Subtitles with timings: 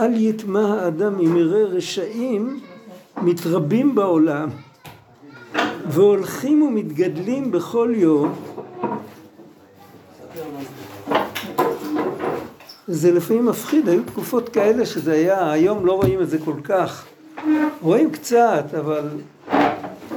[0.00, 2.60] אל יטמע האדם אם יראה רשעים
[3.22, 4.48] מתרבים בעולם
[5.88, 8.32] והולכים ומתגדלים בכל יום.
[12.88, 17.04] זה לפעמים מפחיד, היו תקופות כאלה שזה היה, היום לא רואים את זה כל כך.
[17.80, 19.08] רואים קצת, אבל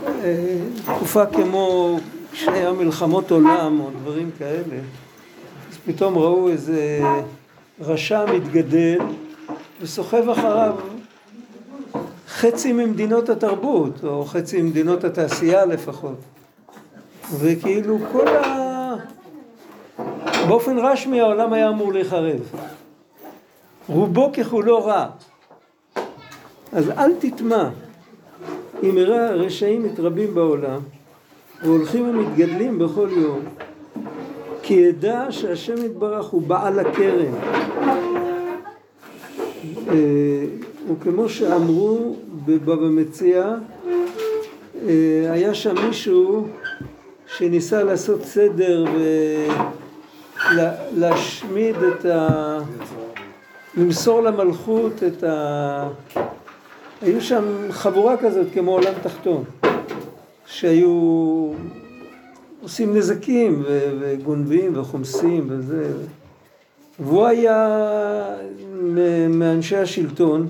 [0.05, 1.97] אה, תקופה כמו
[2.31, 4.77] כשהיה מלחמות עולם או דברים כאלה
[5.87, 7.01] פתאום ראו איזה
[7.81, 8.99] רשע מתגדל
[9.81, 10.75] וסוחב אחריו
[12.27, 16.17] חצי ממדינות התרבות, או חצי ממדינות התעשייה לפחות.
[17.39, 18.95] וכאילו כל ה...
[20.47, 22.39] באופן רשמי העולם היה אמור להיחרב.
[23.87, 25.05] רובו ככולו רע.
[26.73, 27.69] אז אל תטמע.
[28.83, 30.79] אם הרשעים מתרבים בעולם,
[31.63, 33.39] והולכים ומתגדלים בכל יום,
[34.67, 37.33] כי ידע שהשם יתברך הוא בעל הכרם.
[39.89, 40.45] אה,
[40.91, 43.55] וכמו שאמרו בבבא מציע,
[44.87, 46.47] אה, היה שם מישהו
[47.27, 48.85] שניסה לעשות סדר
[50.93, 52.59] ולהשמיד את ה...
[53.77, 55.89] למסור למלכות את ה...
[57.01, 59.43] היו שם חבורה כזאת כמו עולם תחתון,
[60.45, 61.51] שהיו
[62.67, 63.63] עושים נזקים
[63.99, 65.93] וגונבים וחומסים וזה.
[66.99, 67.79] והוא היה
[69.29, 70.47] מאנשי השלטון,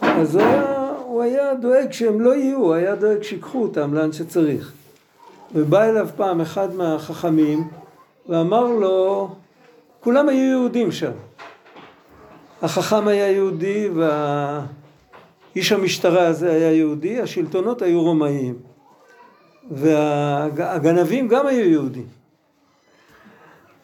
[0.00, 4.12] אז הוא היה, הוא היה דואג שהם לא יהיו, הוא היה דואג שיקחו אותם לאן
[4.12, 4.72] שצריך.
[5.54, 7.68] ובא אליו פעם אחד מהחכמים
[8.28, 9.28] ואמר לו,
[10.00, 11.12] כולם היו יהודים שם.
[12.62, 18.75] החכם היה יהודי והאיש המשטרה הזה היה יהודי, השלטונות היו רומאיים.
[19.70, 22.06] והגנבים גם היו יהודים.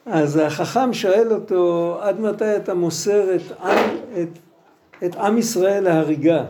[0.06, 3.78] אז החכם שואל אותו, עד מתי אתה מוסר את עם,
[4.22, 4.38] את,
[5.04, 6.44] את עם ישראל להריגה?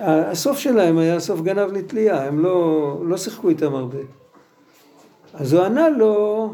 [0.00, 3.98] הסוף שלהם היה סוף גנב לתלייה, הם לא, לא שיחקו איתם הרבה.
[5.34, 6.52] אז הוא ענה לו,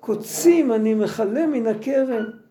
[0.00, 2.45] קוצים אני מכלה מן הכרם.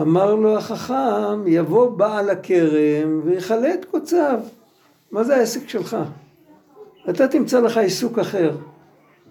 [0.00, 4.40] אמר לו החכם, יבוא בעל הכרם ויכלה את קוציו.
[5.12, 5.96] מה זה העסק שלך?
[7.10, 8.56] אתה תמצא לך עיסוק אחר.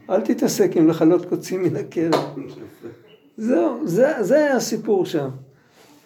[0.09, 2.44] אל תתעסק עם לכלות קוצים מן הכרם.
[3.38, 5.29] זהו, זה, זה היה הסיפור שם.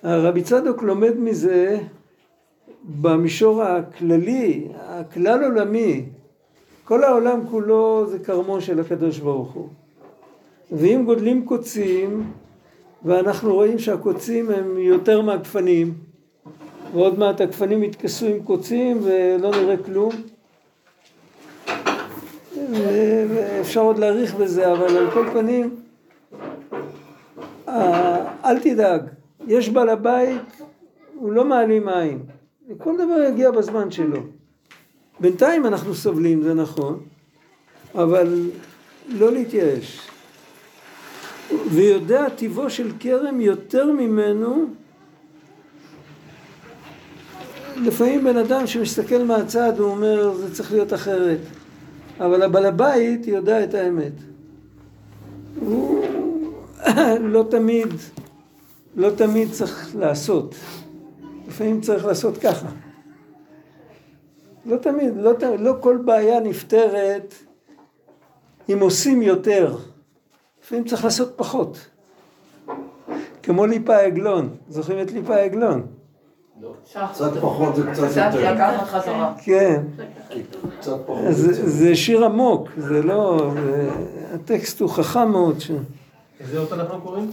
[0.04, 1.80] רבי צדוק לומד מזה
[3.02, 6.06] במישור הכללי, הכלל עולמי.
[6.84, 9.68] כל העולם כולו זה כרמו של הקדוש ברוך הוא.
[10.72, 12.32] ואם גודלים קוצים,
[13.06, 15.94] ואנחנו רואים שהקוצים הם יותר מהגפנים,
[16.94, 20.12] ועוד מעט הגפנים יתכסו עם קוצים ולא נראה כלום,
[23.30, 25.76] ואפשר עוד להאריך בזה, אבל על כל פנים,
[28.46, 29.02] אל תדאג,
[29.48, 30.62] יש בעל הבית,
[31.16, 32.20] הוא לא מעלים עין,
[32.78, 34.20] כל דבר יגיע בזמן שלו.
[35.20, 37.00] בינתיים אנחנו סובלים, זה נכון,
[37.96, 38.50] אבל
[39.10, 40.11] לא להתייאש.
[41.72, 44.66] ויודע טיבו של כרם יותר ממנו
[47.76, 51.40] לפעמים בן אדם שמסתכל מהצד הוא אומר זה צריך להיות אחרת
[52.22, 54.12] אבל הבעל הבית יודע את האמת.
[55.60, 56.06] הוא
[57.34, 57.88] לא תמיד,
[58.96, 60.56] לא תמיד צריך לעשות.
[61.48, 62.68] לפעמים צריך לעשות ככה.
[64.66, 67.34] לא תמיד, לא, לא כל בעיה נפתרת
[68.70, 69.78] אם עושים יותר.
[70.72, 71.88] לפעמים צריך לעשות פחות.
[73.44, 75.88] כמו ליפה עגלון, זוכרים את ליפה עגלון?
[77.12, 79.28] קצת פחות זה קצת יותר.
[79.44, 79.84] כן.
[81.52, 83.52] זה שיר עמוק, זה לא...
[84.34, 85.78] הטקסט הוא חכם מאוד שם.
[86.40, 87.32] איזה אות אנחנו קוראים?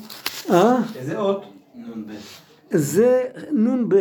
[0.51, 0.77] אה?
[0.97, 1.45] איזה אות?
[1.75, 2.13] נ"ב.
[2.71, 3.95] זה נ"ב.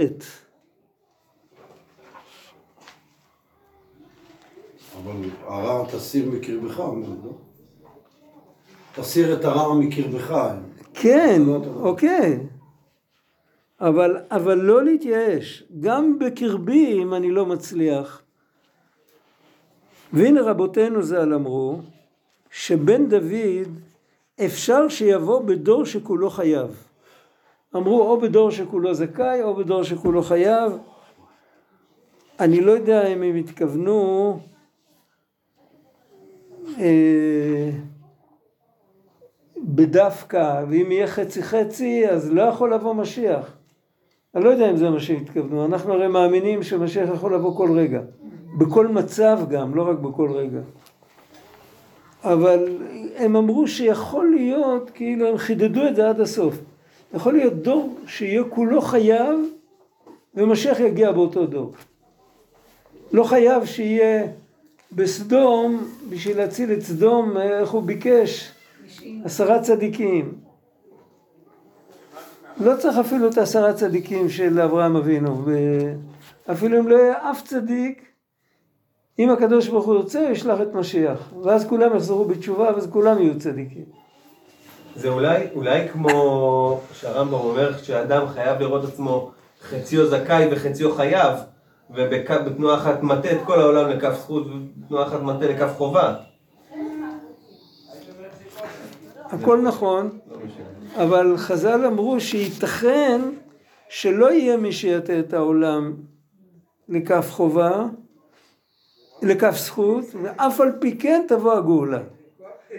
[5.03, 7.46] אבל הרע תסיר מקרבך, אומר, לא?
[8.97, 10.53] תסיר את הרע מקרבך.
[10.93, 11.41] כן,
[11.79, 12.39] אוקיי.
[13.81, 18.21] אבל, אבל לא להתייאש, גם בקרבי אם אני לא מצליח.
[20.13, 21.79] והנה רבותינו ז"ל אמרו
[22.51, 23.67] שבן דוד
[24.45, 26.83] אפשר שיבוא בדור שכולו חייב.
[27.75, 30.71] אמרו או בדור שכולו זכאי או בדור שכולו חייב.
[32.39, 34.39] אני לא יודע אם הם התכוונו
[36.79, 37.69] אה,
[39.77, 43.51] בדווקא, ואם יהיה חצי חצי אז לא יכול לבוא משיח.
[44.35, 48.01] אני לא יודע אם זה מה שהתכוונו, אנחנו הרי מאמינים שמשיח יכול לבוא כל רגע,
[48.57, 50.59] בכל מצב גם, לא רק בכל רגע.
[52.23, 52.77] אבל
[53.15, 56.55] הם אמרו שיכול להיות, כאילו הם חידדו את זה עד הסוף.
[57.13, 59.39] יכול להיות דור שיהיה כולו חייב
[60.35, 61.73] ומשיח יגיע באותו דור.
[63.11, 64.27] לא חייב שיהיה
[64.91, 68.51] בסדום, בשביל להציל את סדום, איך הוא ביקש?
[69.25, 70.35] עשרה צדיקים.
[72.59, 75.45] לא צריך אפילו את העשרה צדיקים של אברהם אבינו,
[76.51, 78.07] אפילו אם לא יהיה אף צדיק,
[79.19, 83.21] אם הקדוש ברוך הוא ירצה, הוא ישלח את משיח, ואז כולם יחזרו בתשובה, ואז כולם
[83.21, 83.85] יהיו צדיקים.
[84.95, 89.31] זה אולי, אולי כמו שהרמב"ם אומר, שאדם חייב לראות עצמו
[89.61, 91.37] חציו זכאי וחציו חייב,
[91.89, 96.15] ובתנועה אחת מטה את כל העולם לכף זכות, ובתנועה אחת מטה לכף חובה.
[99.29, 100.19] הכל נכון,
[100.95, 103.21] אבל חז"ל אמרו שייתכן
[103.89, 105.93] שלא יהיה מי שיטה את העולם
[106.89, 107.85] לכף חובה,
[109.23, 112.01] לכף זכות, ואף על פי כן תבוא הגאולה.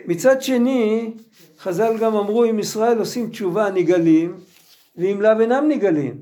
[0.06, 1.12] מצד שני,
[1.58, 4.36] חז"ל גם אמרו אם ישראל עושים תשובה נגאלים,
[4.96, 6.14] ואם לאו אינם נגאלים.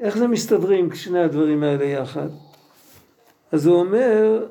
[0.00, 2.28] איך זה מסתדרים שני הדברים האלה יחד?
[3.52, 4.46] אז הוא אומר,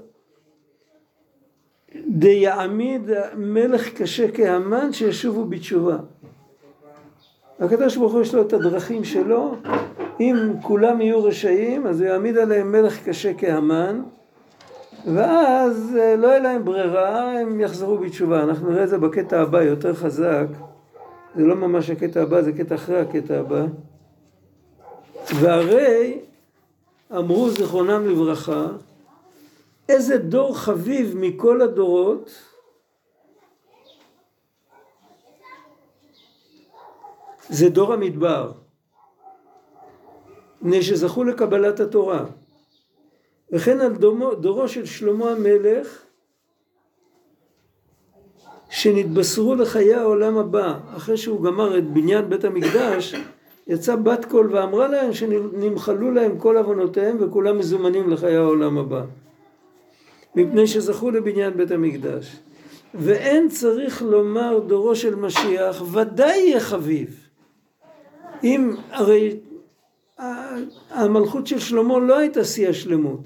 [2.07, 5.97] דיעמיד מלך קשה כהמן שישובו בתשובה.
[7.59, 9.55] הקדוש ברוך הוא יש לו את הדרכים שלו,
[10.19, 14.01] אם כולם יהיו רשעים אז הוא יעמיד עליהם מלך קשה כהמן
[15.05, 18.43] ואז אה, לא יהיה להם ברירה, הם יחזרו בתשובה.
[18.43, 20.47] אנחנו נראה את זה בקטע הבא יותר חזק,
[21.35, 23.65] זה לא ממש הקטע הבא, זה קטע אחרי הקטע הבא.
[25.35, 26.19] והרי
[27.17, 28.67] אמרו זיכרונם לברכה,
[29.89, 32.29] איזה דור חביב מכל הדורות.
[37.49, 38.51] זה דור המדבר,
[40.61, 42.25] מפני שזכו לקבלת התורה.
[43.51, 46.03] וכן על דומו, דורו של שלמה המלך
[48.69, 50.79] שנתבשרו לחיי העולם הבא.
[50.97, 53.15] אחרי שהוא גמר את בניין בית המקדש
[53.67, 59.03] יצא בת קול ואמרה להם שנמחלו להם כל עוונותיהם וכולם מזומנים לחיי העולם הבא
[60.35, 62.39] מפני שזכו לבניין בית המקדש.
[62.93, 67.27] ואין צריך לומר דורו של משיח ודאי יהיה חביב.
[68.43, 69.37] אם הרי
[70.89, 73.19] המלכות של שלמה לא הייתה שיא השלמות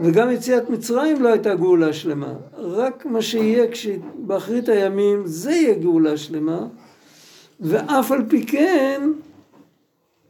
[0.00, 2.34] וגם יציאת מצרים לא הייתה גאולה שלמה.
[2.56, 3.66] רק מה שיהיה
[4.14, 6.66] באחרית הימים זה יהיה גאולה שלמה
[7.60, 9.02] ואף על פי כן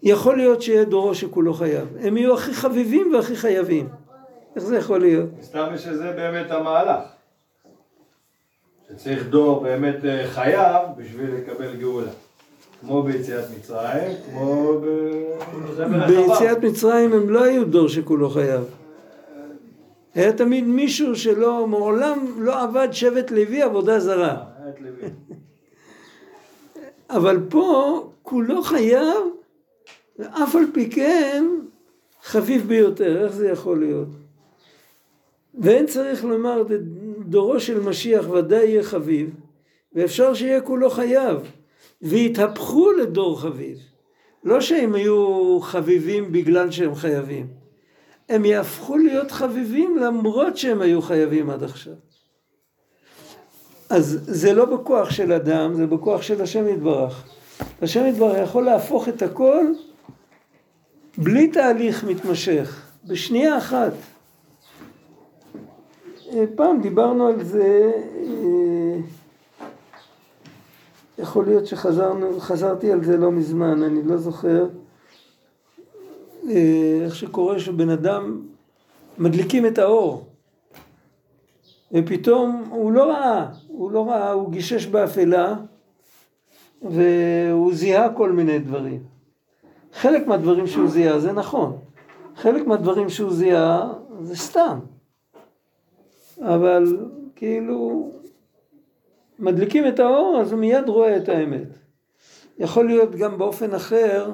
[0.03, 1.89] יכול להיות שיהיה דורו שכולו חייב.
[2.01, 3.89] הם יהיו הכי חביבים והכי חייבים
[4.59, 5.29] איך זה יכול להיות?
[5.41, 7.01] מסתבר שזה באמת המהלך
[8.89, 12.11] שצריך דור באמת אה, חייב בשביל לקבל גאולה
[12.81, 14.87] כמו ביציאת מצרים, כמו ב...
[16.07, 18.65] ביציאת מצרים הם לא היו דור שכולו חייב.
[20.15, 24.37] היה תמיד מישהו שלא, מעולם לא עבד שבט לוי עבודה זרה.
[27.17, 29.17] אבל פה כולו חייב,
[30.19, 31.45] ואף על פי כן
[32.23, 33.25] חביב ביותר.
[33.25, 34.09] איך זה יכול להיות?
[35.59, 36.63] ואין צריך לומר
[37.19, 39.31] דורו של משיח ודאי יהיה חביב,
[39.93, 41.39] ואפשר שיהיה כולו חייב.
[42.03, 43.79] והתהפכו לדור חביב.
[44.45, 47.47] לא שהם היו חביבים בגלל שהם חייבים.
[48.29, 51.93] הם יהפכו להיות חביבים למרות שהם היו חייבים עד עכשיו.
[53.91, 57.25] אז זה לא בכוח של אדם, זה בכוח של השם יתברך.
[57.83, 59.67] השם יתברך יכול להפוך את הכל
[61.19, 63.93] בלי תהליך מתמשך, בשנייה אחת.
[66.33, 69.01] אה, פעם דיברנו על זה אה,
[71.19, 74.67] יכול להיות שחזרתי על זה לא מזמן, אני לא זוכר
[76.49, 78.43] אה, איך שקורה שבן אדם
[79.19, 80.27] מדליקים את האור
[81.93, 85.55] ופתאום הוא לא ראה, הוא לא ראה, הוא גישש באפלה
[86.83, 89.03] והוא זיהה כל מיני דברים.
[89.93, 91.79] חלק מהדברים שהוא זיהה זה נכון,
[92.37, 94.79] חלק מהדברים שהוא זיהה זה סתם,
[96.41, 96.99] אבל
[97.37, 98.11] כאילו
[99.39, 101.79] מדליקים את האור אז הוא מיד רואה את האמת.
[102.59, 104.31] יכול להיות גם באופן אחר,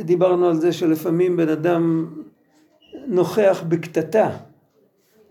[0.00, 2.14] דיברנו על זה שלפעמים בן אדם
[3.06, 4.30] נוכח בקטטה,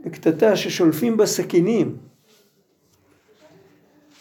[0.05, 1.97] בקטטה ששולפים בה סכינים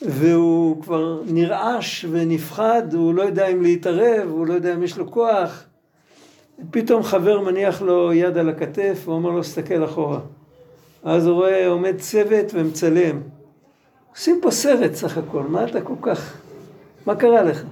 [0.03, 5.11] והוא כבר נרעש ונפחד, הוא לא יודע אם להתערב, הוא לא יודע אם יש לו
[5.11, 5.67] כוח
[6.71, 10.21] פתאום חבר מניח לו יד על הכתף ואומר לו סתכל אחורה
[11.05, 13.21] אז הוא רואה עומד צוות ומצלם
[14.15, 16.35] עושים פה סרט סך הכל, מה אתה כל כך...
[17.07, 17.63] מה קרה לך?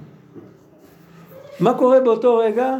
[1.59, 2.77] מה קורה באותו רגע?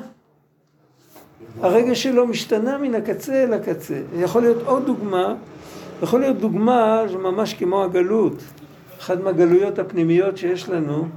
[1.62, 4.02] הרגע שלו משתנה מן הקצה אל הקצה.
[4.20, 5.36] יכול להיות עוד דוגמה,
[6.04, 8.34] יכול להיות דוגמה ממש כמו הגלות,
[9.00, 11.08] אחת מהגלויות הפנימיות שיש לנו.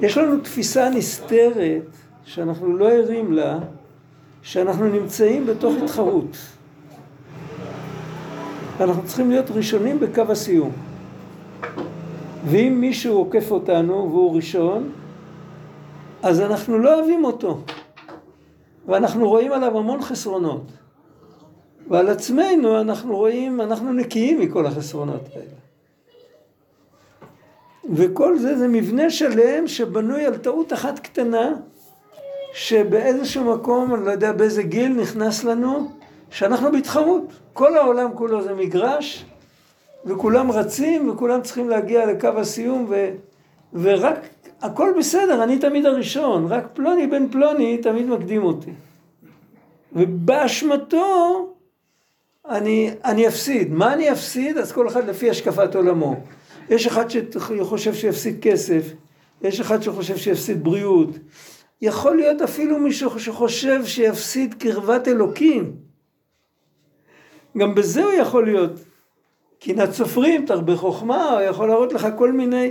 [0.00, 3.58] יש לנו תפיסה נסתרת, שאנחנו לא ערים לה,
[4.42, 6.36] שאנחנו נמצאים בתוך התחרות.
[8.80, 10.72] אנחנו צריכים להיות ראשונים בקו הסיום.
[12.44, 14.90] ואם מישהו עוקף אותנו והוא ראשון,
[16.22, 17.60] אז אנחנו לא אוהבים אותו.
[18.86, 20.62] ואנחנו רואים עליו המון חסרונות.
[21.88, 25.58] ועל עצמנו אנחנו רואים, אנחנו נקיים מכל החסרונות האלה.
[27.94, 31.52] וכל זה זה מבנה שלם שבנוי על טעות אחת קטנה,
[32.54, 35.90] שבאיזשהו מקום, אני לא יודע באיזה גיל נכנס לנו,
[36.30, 37.32] שאנחנו בהתחרות.
[37.52, 39.24] כל העולם כולו זה מגרש,
[40.04, 43.10] וכולם רצים, וכולם צריכים להגיע לקו הסיום, ו,
[43.72, 44.20] ורק,
[44.62, 48.70] הכל בסדר, אני תמיד הראשון, רק פלוני בן פלוני תמיד מקדים אותי.
[49.92, 51.48] ובאשמתו
[52.48, 53.72] אני, אני אפסיד.
[53.72, 54.58] מה אני אפסיד?
[54.58, 56.16] אז כל אחד לפי השקפת עולמו.
[56.70, 58.82] יש אחד שחושב שיפסיד כסף,
[59.42, 61.10] יש אחד שחושב שיפסיד בריאות.
[61.82, 65.87] יכול להיות אפילו מישהו שחושב שיפסיד קרבת אלוקים.
[67.58, 68.70] גם בזה הוא יכול להיות.
[69.60, 72.70] קנאת סופרים, תרבה חוכמה, הוא יכול להראות לך כל מיני,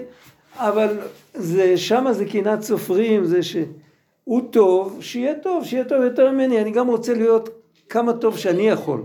[0.56, 0.98] אבל
[1.34, 6.72] זה, שמה זה קנאת סופרים, זה שהוא טוב, שיהיה טוב, שיהיה טוב יותר ממני, אני
[6.72, 7.50] גם רוצה להיות
[7.89, 9.03] כמה טוב שאני יכול.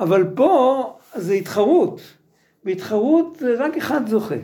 [0.00, 2.00] אבל פה זה התחרות,
[2.64, 4.34] בהתחרות רק אחד זוכה.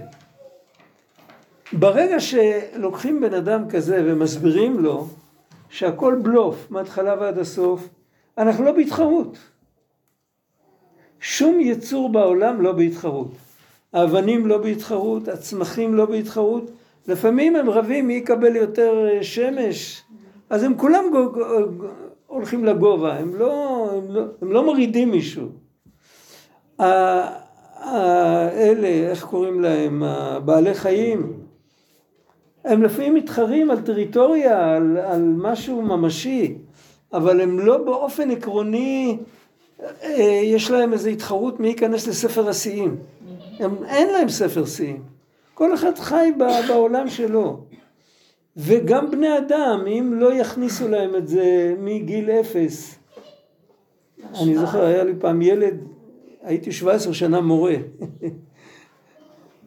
[1.73, 5.09] ברגע שלוקחים בן אדם כזה ומסבירים לו
[5.69, 7.89] שהכל בלוף מההתחלה ועד הסוף,
[8.39, 9.39] אנחנו לא בהתחרות.
[11.29, 13.31] שום יצור בעולם לא בהתחרות.
[13.93, 16.71] האבנים לא בהתחרות, הצמחים לא בהתחרות.
[17.09, 20.03] לפעמים הם רבים מי יקבל יותר אה, שמש,
[20.51, 21.05] אז הם כולם
[22.27, 25.49] הולכים לגובה, הם לא, הם לא, הם לא מורידים מישהו.
[26.81, 30.03] אלה, איך קוראים להם,
[30.45, 31.33] בעלי חיים,
[32.65, 36.59] הם לפעמים מתחרים על טריטוריה, על, על משהו ממשי,
[37.13, 39.19] אבל הם לא באופן עקרוני,
[40.43, 42.97] יש להם איזו התחרות מי ייכנס לספר השיאים.
[43.59, 45.03] הם, אין להם ספר שיאים.
[45.55, 46.33] כל אחד חי
[46.69, 47.61] בעולם שלו.
[48.57, 52.99] וגם בני אדם, אם לא יכניסו להם את זה מגיל אפס.
[54.43, 55.75] אני זוכר, היה לי פעם ילד,
[56.43, 57.77] הייתי 17 שנה מורה.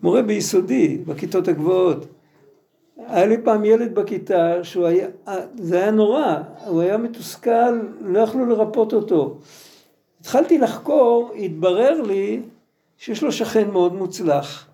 [0.04, 2.06] מורה ביסודי, בכיתות הגבוהות.
[3.08, 5.08] היה לי פעם ילד בכיתה שהוא היה,
[5.58, 6.36] זה היה נורא,
[6.66, 9.38] הוא היה מתוסכל, לא יכלו לרפות אותו.
[10.22, 12.42] התחלתי לחקור, התברר לי
[12.98, 14.68] שיש לו שכן מאוד מוצלח.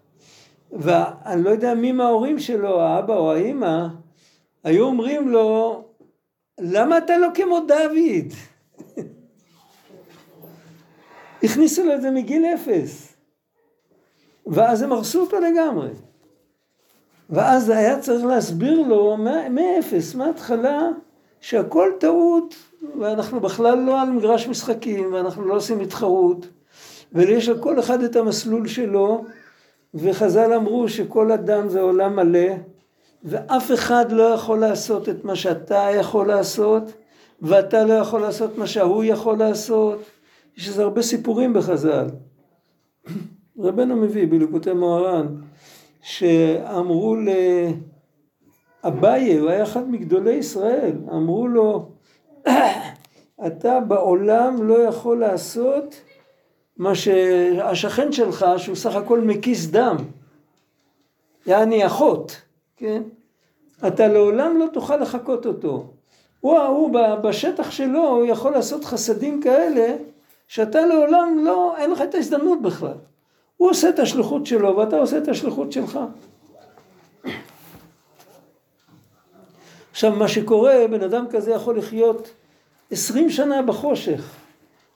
[0.71, 3.87] ואני לא יודע מי מההורים שלו, האבא או האימא,
[4.63, 5.83] היו אומרים לו,
[6.59, 8.33] למה אתה לא כמו דוד?
[11.43, 13.15] הכניסו לו את זה מגיל אפס.
[14.47, 15.89] ואז הם הרסו אותו לגמרי.
[17.29, 19.17] ואז היה צריך להסביר לו
[19.49, 20.81] מאפס, מההתחלה,
[21.41, 22.55] שהכל טעות,
[22.99, 26.47] ואנחנו בכלל לא על מגרש משחקים, ואנחנו לא עושים התחרות,
[27.13, 29.25] ויש לכל אחד את המסלול שלו,
[29.93, 32.49] וחז"ל אמרו שכל אדם זה עולם מלא,
[33.23, 36.83] ואף אחד לא יכול לעשות את מה שאתה יכול לעשות,
[37.41, 39.99] ואתה לא יכול לעשות מה שההוא יכול לעשות.
[40.57, 42.07] יש איזה הרבה סיפורים בחז"ל.
[43.59, 45.27] רבנו מביא בליקוטי מוהר"ן,
[46.01, 47.15] שאמרו
[48.83, 51.94] לאביי, הוא היה אחד מגדולי ישראל, אמרו לו,
[53.47, 55.95] אתה בעולם לא יכול לעשות
[56.77, 59.95] מה שהשכן שלך, שהוא סך הכל מקיס דם,
[61.45, 62.41] יעני אחות,
[62.77, 63.03] כן?
[63.87, 65.85] אתה לעולם לא תוכל לחקות אותו.
[66.39, 66.89] הוא, הוא
[67.23, 69.95] בשטח שלו, הוא יכול לעשות חסדים כאלה,
[70.47, 72.97] שאתה לעולם לא, אין לך את ההזדמנות בכלל.
[73.57, 75.99] הוא עושה את השליחות שלו ואתה עושה את השליחות שלך.
[79.95, 82.33] עכשיו מה שקורה, בן אדם כזה יכול לחיות
[82.91, 84.35] עשרים שנה בחושך,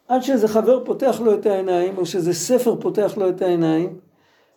[0.08, 4.00] עד שאיזה חבר פותח לו את העיניים, או שאיזה ספר פותח לו את העיניים,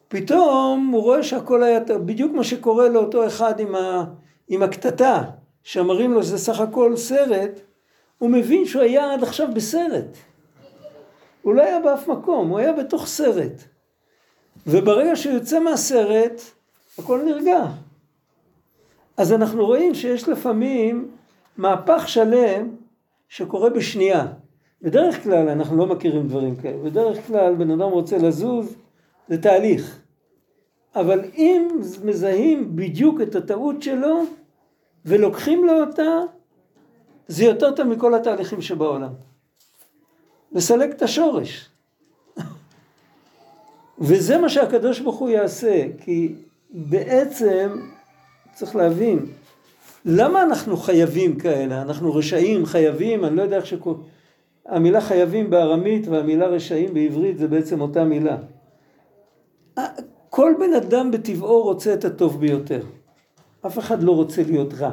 [0.09, 4.05] פתאום הוא רואה שהכל היה, בדיוק מה שקורה לאותו אחד עם, ה,
[4.49, 5.23] עם הקטטה,
[5.63, 7.61] שאמרים לו שזה סך הכל סרט,
[8.19, 10.17] הוא מבין שהוא היה עד עכשיו בסרט.
[11.43, 13.63] הוא לא היה באף מקום, הוא היה בתוך סרט.
[14.67, 16.43] וברגע שהוא יוצא מהסרט,
[16.99, 17.65] הכל נרגע.
[19.23, 21.11] אז אנחנו רואים שיש לפעמים
[21.57, 22.69] מהפך שלם
[23.29, 24.27] שקורה בשנייה.
[24.83, 28.75] בדרך כלל אנחנו לא מכירים דברים כאלה, בדרך כלל בן אדם רוצה לזוז,
[29.29, 29.99] זה תהליך.
[30.97, 31.69] אבל אם
[32.05, 34.25] מזהים בדיוק את הטעות שלו
[35.05, 36.21] ולוקחים לו אותה,
[37.29, 39.13] זה יותר טוב מכל התהליכים שבעולם.
[40.53, 41.71] לסלק את השורש.
[44.09, 46.35] וזה מה שהקדוש ברוך הוא יעשה, כי
[46.71, 47.92] בעצם
[48.55, 49.27] צריך להבין,
[50.05, 51.83] למה אנחנו חייבים כאלה?
[51.83, 54.03] אנחנו רשעים, חייבים, אני לא יודע איך שקוראים.
[54.67, 58.37] המילה חייבים בארמית והמילה רשעים בעברית זה בעצם אותה מילה.
[60.31, 62.83] כל בן אדם בטבעו רוצה את הטוב ביותר.
[63.67, 64.93] אף אחד לא רוצה להיות רע.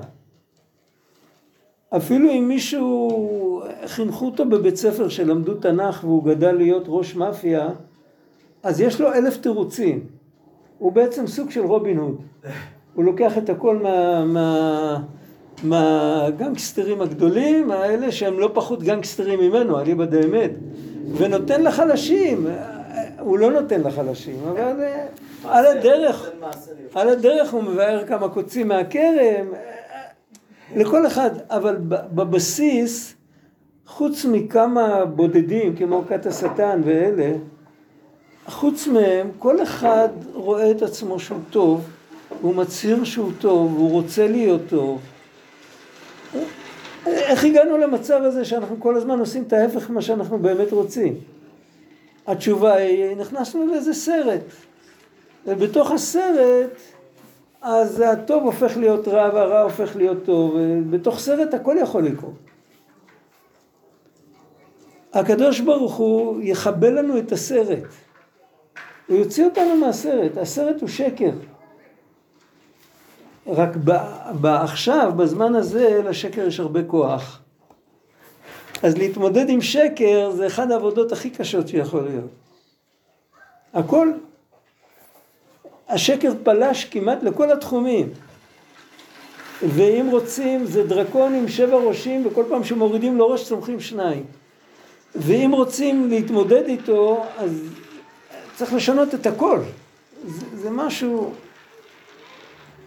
[1.90, 7.70] אפילו אם מישהו, חינכו אותו בבית ספר שלמדו תנ"ך והוא גדל להיות ראש מאפיה,
[8.64, 10.06] אז יש לו אלף תירוצים.
[10.78, 12.22] הוא בעצם סוג של רובין הוד.
[12.94, 14.98] הוא לוקח את הכל מה, מה,
[15.64, 20.52] מהגנגסטרים הגדולים, האלה שהם לא פחות גנגסטרים ממנו, אליבא דאמת,
[21.18, 22.48] ונותן לחלשים.
[23.20, 25.06] הוא לא נותן לחלשים, אבל אה,
[25.44, 26.30] על הדרך,
[26.96, 29.48] על הדרך הוא מבאר כמה קוצים מהכרם,
[30.76, 33.16] לכל אחד, אבל בבסיס,
[33.86, 37.32] חוץ מכמה בודדים כמו כת השטן ואלה,
[38.48, 41.90] חוץ מהם, כל אחד רואה את עצמו שהוא טוב,
[42.42, 45.02] הוא מצהיר שהוא טוב, הוא רוצה להיות טוב.
[47.06, 51.16] איך הגענו למצב הזה שאנחנו כל הזמן עושים את ההפך ממה שאנחנו באמת רוצים?
[52.28, 54.42] התשובה היא, נכנסנו לאיזה סרט.
[55.48, 56.78] ובתוך הסרט,
[57.62, 60.56] אז הטוב הופך להיות רע והרע הופך להיות טוב.
[60.90, 62.34] בתוך סרט הכל יכול לקרות.
[65.14, 67.84] הקדוש ברוך הוא יכבה לנו את הסרט.
[69.08, 70.38] הוא יוציא אותנו מהסרט.
[70.38, 71.32] הסרט הוא שקר.
[73.56, 73.70] רק
[74.44, 77.40] עכשיו, בזמן הזה, לשקר יש הרבה כוח.
[78.84, 82.30] אז להתמודד עם שקר זה אחד העבודות הכי קשות שיכול להיות.
[83.74, 84.12] הכל,
[85.90, 88.10] השקר פלש כמעט לכל התחומים.
[89.62, 94.24] ואם רוצים, זה דרקון עם שבע ראשים, וכל פעם שמורידים לו ראש צומחים שניים.
[95.16, 97.64] ואם רוצים להתמודד איתו, אז
[98.56, 99.60] צריך לשנות את הכל.
[100.26, 101.32] זה, זה משהו...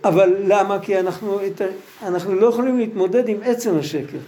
[0.04, 0.78] אבל למה?
[0.78, 1.38] כי אנחנו,
[2.02, 4.18] אנחנו לא יכולים להתמודד עם עצם השקר.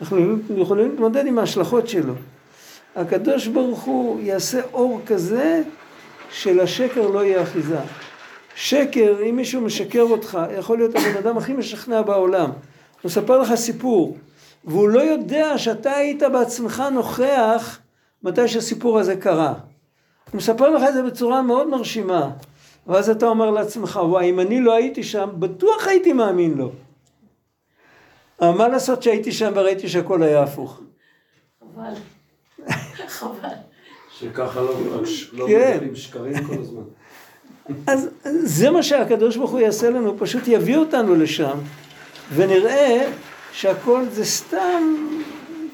[0.00, 2.14] אנחנו יכולים להתמודד עם ההשלכות שלו.
[2.96, 5.62] הקדוש ברוך הוא יעשה אור כזה
[6.30, 7.78] שלשקר לא יהיה אחיזה.
[8.54, 12.50] שקר, אם מישהו משקר אותך, יכול להיות הבן אדם הכי משכנע בעולם.
[12.50, 12.54] הוא
[13.04, 14.16] מספר לך סיפור,
[14.64, 17.78] והוא לא יודע שאתה היית בעצמך נוכח
[18.22, 19.54] מתי שהסיפור הזה קרה.
[20.30, 22.30] הוא מספר לך את זה בצורה מאוד מרשימה,
[22.86, 26.72] ואז אתה אומר לעצמך, וואי, אם אני לא הייתי שם, בטוח הייתי מאמין לו.
[28.40, 30.80] אבל מה לעשות שהייתי שם וראיתי שהכל היה הפוך.
[31.60, 31.94] חבל.
[33.18, 33.48] חבל.
[34.10, 34.74] שככה לא,
[35.32, 35.76] לא כן.
[35.76, 36.82] מגלים שקרים כל הזמן.
[37.86, 41.58] אז זה מה שהקדוש ברוך הוא יעשה לנו, פשוט יביא אותנו לשם,
[42.34, 43.12] ונראה
[43.52, 44.82] שהכל זה סתם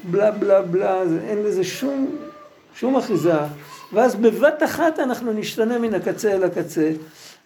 [0.05, 2.16] בלה בלה בלה, זה, אין לזה שום,
[2.75, 3.38] שום אחיזה,
[3.92, 6.92] ואז בבת אחת אנחנו נשתנה מן הקצה אל הקצה,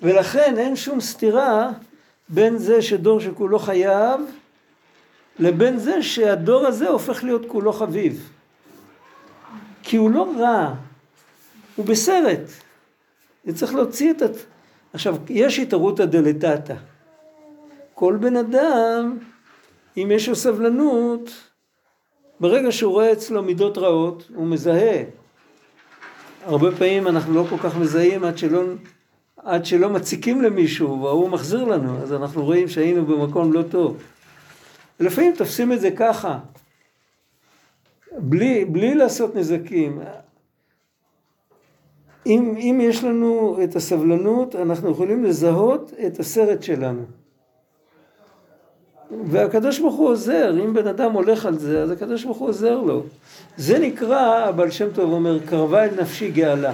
[0.02, 1.70] ולכן אין שום סתירה
[2.28, 4.20] בין זה שדור שכולו חייב,
[5.38, 8.30] לבין זה שהדור הזה הופך להיות כולו חביב.
[9.82, 10.74] כי הוא לא רע,
[11.76, 12.50] הוא בסרט.
[13.46, 14.22] וצריך להוציא את...
[14.92, 16.74] עכשיו, יש התערותא דלתתא.
[17.94, 19.18] כל בן אדם,
[19.96, 21.30] אם יש לו סבלנות,
[22.40, 25.02] ברגע שהוא רואה אצלו מידות רעות, הוא מזהה.
[26.44, 28.62] הרבה פעמים אנחנו לא כל כך מזהים עד שלא,
[29.36, 34.02] עד שלא מציקים למישהו והוא מחזיר לנו, אז אנחנו רואים שהיינו במקום לא טוב.
[35.00, 36.38] ולפעמים תופסים את זה ככה,
[38.18, 40.00] בלי, בלי לעשות נזקים.
[42.26, 47.21] אם, אם יש לנו את הסבלנות, אנחנו יכולים לזהות את הסרט שלנו.
[49.30, 52.80] והקדוש ברוך הוא עוזר, אם בן אדם הולך על זה, אז הקדוש ברוך הוא עוזר
[52.80, 53.02] לו.
[53.56, 56.72] זה נקרא, הבעל שם טוב אומר, קרבה אל נפשי גאלה.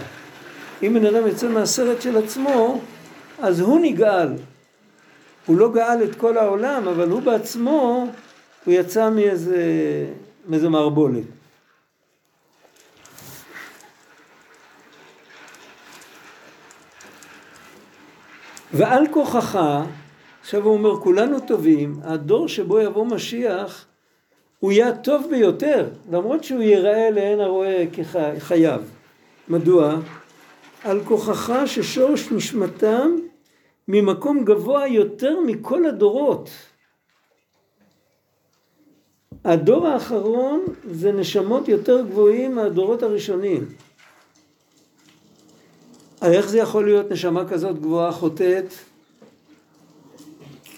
[0.83, 2.81] אם בן אדם יוצא מהסרט של עצמו,
[3.43, 4.29] אז הוא נגאל.
[5.47, 8.07] הוא לא גאל את כל העולם, אבל הוא בעצמו,
[8.65, 9.65] הוא יצא מאיזה,
[10.49, 11.25] מאיזה מערבולת.
[18.73, 19.59] ועל כוחך,
[20.49, 23.87] עכשיו הוא אומר, כולנו טובים, הדור שבו יבוא משיח,
[24.59, 28.83] הוא יהיה הטוב ביותר, למרות שהוא ייראה לעין הרואה כחייו.
[29.49, 29.95] מדוע?
[30.85, 33.17] על כוחך ששורש נשמתם
[33.89, 36.51] ממקום גבוה יותר מכל הדורות.
[39.45, 43.69] הדור האחרון זה נשמות יותר גבוהים מהדורות הראשונים.
[46.23, 48.88] איך זה יכול להיות נשמה כזאת גבוהה חוטאת?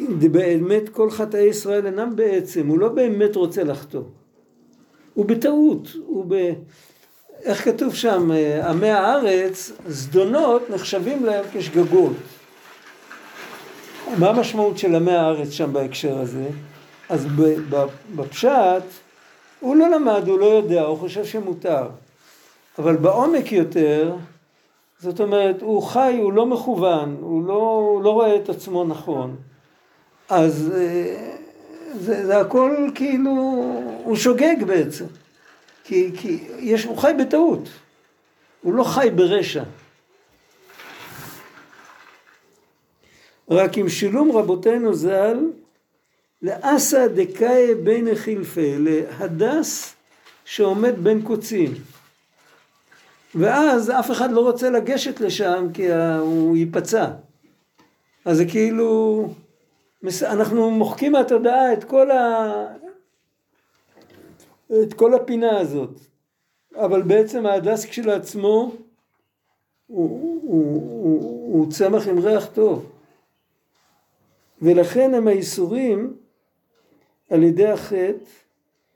[0.09, 4.03] באמת כל חטאי ישראל אינם בעצם, הוא לא באמת רוצה לחטוא.
[5.15, 6.53] הוא בטעות, הוא ב...
[7.45, 8.31] איך כתוב שם,
[8.69, 12.13] עמי הארץ, זדונות נחשבים להם כשגגות.
[14.19, 16.49] מה המשמעות של עמי הארץ שם בהקשר הזה?
[17.09, 17.27] אז
[18.17, 18.83] בפשט,
[19.61, 21.89] הוא לא למד, הוא לא יודע, הוא חושב שמותר.
[22.79, 24.15] אבל בעומק יותר,
[24.99, 27.55] זאת אומרת, הוא חי, הוא לא מכוון, הוא לא,
[27.93, 29.37] הוא לא רואה את עצמו נכון.
[30.31, 31.37] אז אה,
[31.95, 33.31] זה, זה הכל כאילו,
[34.05, 35.05] הוא שוגג בעצם.
[35.85, 37.69] כי, כי יש, הוא חי בטעות,
[38.63, 39.63] הוא לא חי ברשע.
[43.51, 45.39] רק עם שילום רבותינו ז"ל,
[46.43, 49.95] לאסא דקאי בין החילפה, להדס
[50.45, 51.75] שעומד בין קוצים.
[53.35, 57.07] ואז אף אחד לא רוצה לגשת לשם כי הוא ייפצע.
[58.25, 59.29] אז זה כאילו,
[60.23, 62.67] אנחנו מוחקים מהתודעה את כל, ה...
[64.83, 66.01] את כל הפינה הזאת.
[66.77, 68.73] אבל בעצם ההדס כשלעצמו
[69.87, 72.87] הוא, הוא, הוא, הוא צמח עם ריח טוב.
[74.63, 76.17] ולכן הם האיסורים
[77.31, 78.25] על ידי החטא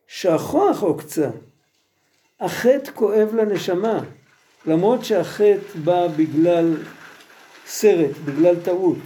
[0.06, 1.30] שהכוח עוקצה.
[2.40, 4.00] החטא כואב לנשמה.
[4.66, 6.76] למרות שהחטא בא בגלל
[7.66, 8.98] סרט, בגלל טעות,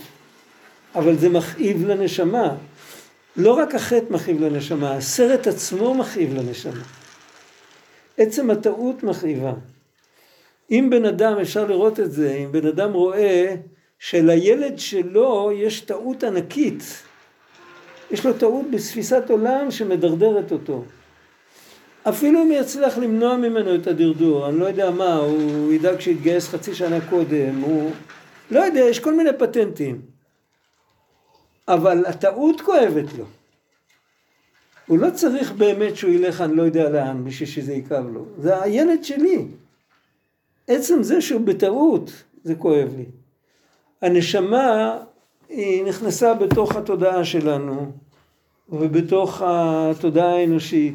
[0.99, 2.55] אבל זה מכאיב לנשמה.
[3.37, 6.83] לא רק החטא מכאיב לנשמה, הסרט עצמו מכאיב לנשמה.
[8.19, 9.53] עצם הטעות מכאיבה.
[10.71, 13.55] אם בן אדם, אפשר לראות את זה, אם בן אדם רואה
[13.99, 16.83] שלילד שלו יש טעות ענקית,
[18.11, 20.85] יש לו טעות בתפיסת עולם שמדרדרת אותו.
[22.09, 26.75] אפילו אם יצליח למנוע ממנו את הדרדור, אני לא יודע מה, הוא ידאג שיתגייס חצי
[26.75, 27.91] שנה קודם, הוא...
[28.51, 30.18] לא יודע, יש כל מיני פטנטים.
[31.69, 33.25] אבל הטעות כואבת לו.
[34.87, 38.25] הוא לא צריך באמת שהוא ילך אני לא יודע לאן בשביל שזה יכאב לו.
[38.39, 39.45] זה הילד שלי.
[40.69, 42.11] עצם זה שהוא בטעות,
[42.45, 43.05] זה כואב לי.
[44.03, 44.99] הנשמה
[45.49, 47.93] היא נכנסה בתוך התודעה שלנו
[48.69, 50.95] ובתוך התודעה האנושית.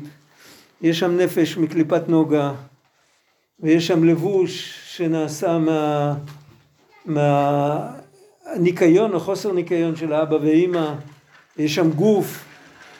[0.82, 2.54] יש שם נפש מקליפת נוגה,
[3.60, 5.58] ויש שם לבוש שנעשה
[7.06, 8.03] מה...
[8.54, 10.94] מהניקיון או חוסר ניקיון של האבא ואימא,
[11.58, 12.46] יש שם גוף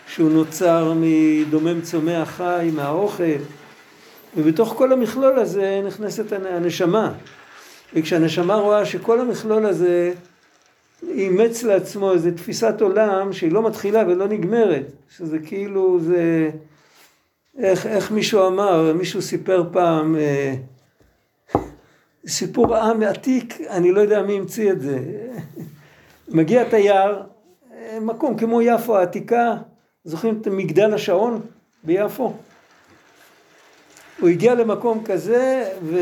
[0.08, 3.24] שהוא נוצר מדומם צומח חי, מהאוכל,
[4.38, 7.14] ובתוך כל המכלול הזה נכנסת הנשמה.
[7.94, 10.14] וכשהנשמה רואה שכל המכלול הזה
[11.10, 14.86] אימץ לעצמו איזו תפיסת עולם שהיא לא מתחילה ולא נגמרת,
[15.18, 16.50] שזה כאילו זה
[17.58, 20.56] איך, איך מישהו אמר, מישהו סיפר פעם אה,
[22.28, 25.00] סיפור עם עתיק, אני לא יודע מי המציא את זה.
[26.28, 27.24] מגיע תייר,
[28.02, 29.56] מקום כמו יפו העתיקה,
[30.04, 31.42] זוכרים את מגדל השעון
[31.84, 32.34] ביפו?
[34.20, 36.02] הוא הגיע למקום כזה והוא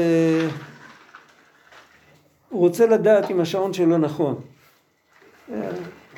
[2.51, 4.41] רוצה לדעת אם השעון שלו נכון.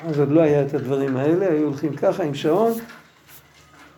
[0.06, 2.72] אז עוד לא היה את הדברים האלה, היו הולכים ככה עם שעון.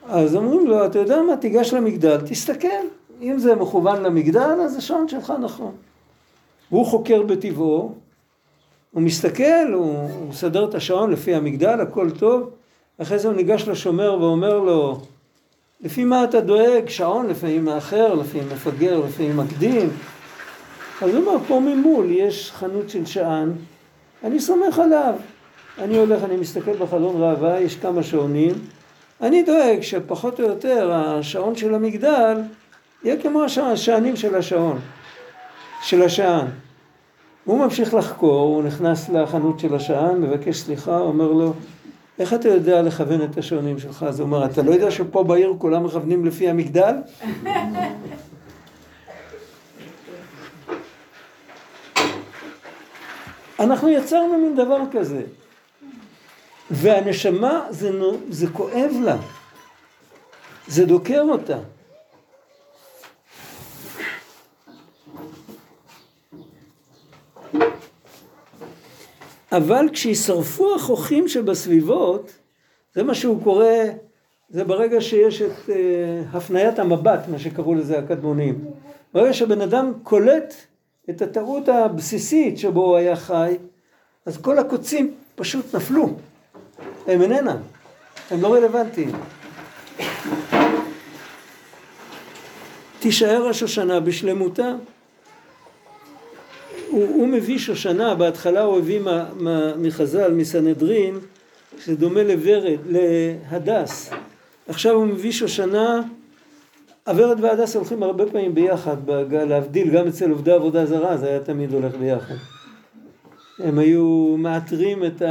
[0.09, 2.69] אז אומרים לו, אתה יודע מה, תיגש למגדל, תסתכל.
[3.21, 5.75] אם זה מכוון למגדל, אז השעון שלך נכון.
[6.69, 7.95] הוא חוקר בטבעו,
[8.91, 12.51] הוא מסתכל, הוא, הוא מסדר את השעון לפי המגדל, הכל טוב.
[12.99, 15.01] אחרי זה הוא ניגש לשומר ואומר לו,
[15.81, 16.89] לפי מה אתה דואג?
[16.89, 19.89] שעון לפעמים מאחר, לפעמים מפגר, לפעמים מקדים.
[21.03, 23.53] אז הוא אומר, פה ממול יש חנות של שען,
[24.25, 25.15] אני סומך עליו.
[25.79, 28.55] אני הולך, אני מסתכל בחלון ראווה, יש כמה שעונים,
[29.21, 32.41] אני דואג שפחות או יותר השעון של המגדל
[33.05, 34.79] יהיה כמו השענים של השעון,
[35.83, 36.47] של השען.
[37.45, 41.53] הוא ממשיך לחקור, הוא נכנס לחנות של השען, מבקש סליחה, אומר לו,
[42.19, 44.03] איך אתה יודע לכוון את השעונים שלך?
[44.03, 46.95] אז הוא אומר, אתה לא יודע שפה בעיר כולם מכוונים לפי המגדל?
[53.61, 55.23] אנחנו יצרנו מין דבר כזה.
[56.71, 57.91] והנשמה זה,
[58.29, 59.17] זה כואב לה,
[60.67, 61.59] זה דוקר אותה.
[69.53, 72.33] אבל כשישרפו החוכים שבסביבות,
[72.95, 73.67] זה מה שהוא קורא,
[74.51, 75.71] זה ברגע שיש את uh,
[76.37, 78.65] הפניית המבט, מה שקראו לזה הקדמונים.
[79.15, 80.55] ברגע שבן אדם קולט
[81.11, 83.57] את הטעות הבסיסית שבו הוא היה חי,
[84.27, 86.09] אז כל הקוצים פשוט נפלו.
[87.07, 87.57] הם איננה,
[88.31, 89.11] הם לא רלוונטיים.
[93.01, 94.75] תישאר השושנה בשלמותה.
[96.97, 99.01] הוא, הוא מביא שושנה, בהתחלה הוא הביא
[99.79, 101.19] מחז"ל, מסנהדרין,
[101.79, 104.11] שזה דומה לוורד, להדס.
[104.69, 106.03] עכשיו הוא מביא שושנה
[107.07, 108.97] אברת והדס הולכים הרבה פעמים ביחד,
[109.31, 112.35] להבדיל, גם אצל עובדי עבודה זרה זה היה תמיד הולך ביחד.
[113.59, 115.23] הם היו מאתרים את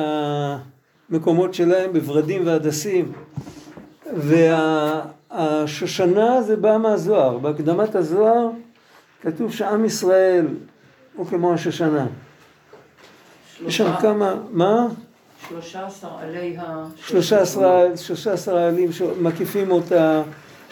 [1.09, 3.11] המקומות שלהם בורדים והדסים.
[5.31, 8.49] והשושנה זה בא מהזוהר, בהקדמת הזוהר
[9.21, 10.45] כתוב שעם ישראל
[11.15, 12.07] הוא כמו השושנה.
[13.65, 14.87] יש שם כמה, מה?
[15.47, 16.87] שלושה עשר עלי ה...
[17.95, 20.23] שלושה עשרה עלים שמקיפים אותה,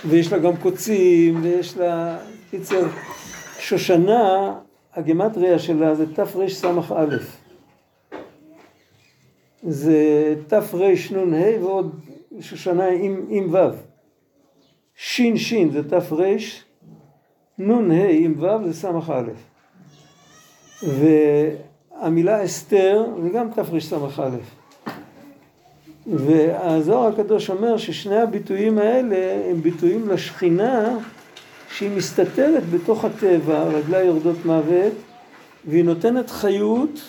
[0.06, 2.18] ויש לה גם קוצים, ויש לה...
[2.52, 2.88] קיצר,
[3.60, 4.54] שושנה,
[4.94, 7.06] הגימטריה שלה זה תרס"א.
[9.64, 12.00] זה תרנ"ה ועוד
[12.40, 13.70] שושנה עם, עם ו'.
[14.96, 16.00] שין זה תר,
[17.58, 19.53] נ"ה עם ו' זה ס"א.
[20.88, 24.30] והמילה אסתר זה גם תרס"א.
[26.08, 30.98] והזוהר הקדוש אומר ששני הביטויים האלה הם ביטויים לשכינה
[31.70, 34.94] שהיא מסתתרת בתוך הטבע, רגליה יורדות מוות,
[35.66, 37.02] והיא נותנת חיות,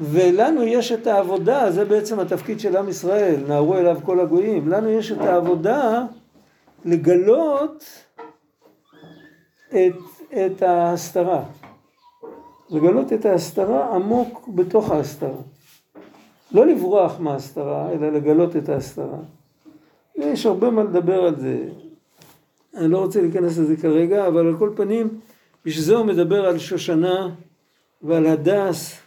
[0.00, 4.90] ולנו יש את העבודה, זה בעצם התפקיד של עם ישראל, נערו אליו כל הגויים, לנו
[4.90, 6.02] יש את העבודה
[6.84, 7.84] לגלות
[9.68, 9.94] את,
[10.32, 11.42] את ההסתרה,
[12.74, 15.42] לגלות את ההסתרה עמוק בתוך ההסתרה.
[16.52, 19.18] לא לברוח מההסתרה, אלא לגלות את ההסתרה.
[20.16, 21.68] יש הרבה מה לדבר על זה.
[22.76, 25.20] אני לא רוצה להיכנס לזה כרגע, אבל על כל פנים,
[25.64, 27.30] בשביל זה הוא מדבר על שושנה
[28.02, 29.00] ועל הדס.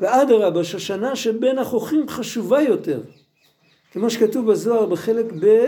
[0.00, 3.02] ואדרבה, שושנה שבין החוכים חשובה יותר.
[3.92, 5.66] כמו שכתוב בזוהר בחלק ב',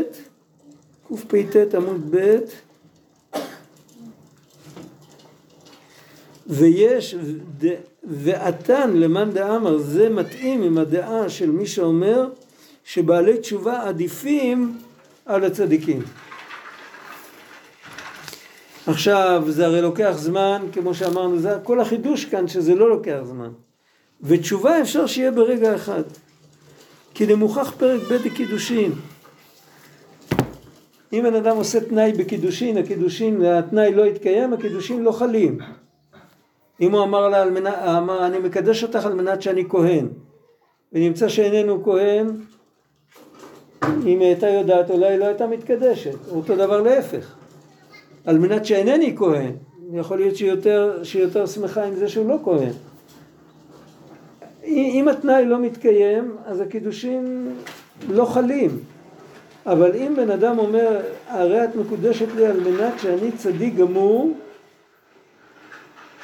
[1.09, 2.38] קפ"ט עמוד ב',
[6.49, 7.15] ויש,
[8.05, 12.29] ועתן למאן דאמר, זה מתאים עם הדעה של מי שאומר
[12.85, 14.79] שבעלי תשובה עדיפים
[15.27, 16.03] על הצדיקים.
[18.87, 23.51] עכשיו, זה הרי לוקח זמן, כמו שאמרנו, זה כל החידוש כאן שזה לא לוקח זמן.
[24.23, 26.03] ותשובה אפשר שיהיה ברגע אחד.
[27.15, 28.93] כי למוכח פרק ב' הקידושין.
[31.13, 35.59] אם בן אדם עושה תנאי בקידושין, הקידושין, התנאי לא יתקיים, הקידושין לא חלים.
[36.81, 40.09] אם הוא אמר לה, מנת, אמר, אני מקדש אותך על מנת שאני כהן,
[40.93, 42.27] ונמצא שאיננו כהן,
[44.07, 47.35] אם הייתה יודעת אולי לא הייתה מתקדשת, אותו דבר להפך.
[48.27, 49.53] על מנת שאינני כהן,
[49.93, 52.73] יכול להיות שהיא יותר, שהיא יותר שמחה עם זה שהוא לא כהן.
[54.64, 57.55] אם התנאי לא מתקיים, אז הקידושין
[58.09, 58.79] לא חלים.
[59.67, 64.33] אבל אם בן אדם אומר, הרי את מקודשת לי על מנת שאני צדיק גמור,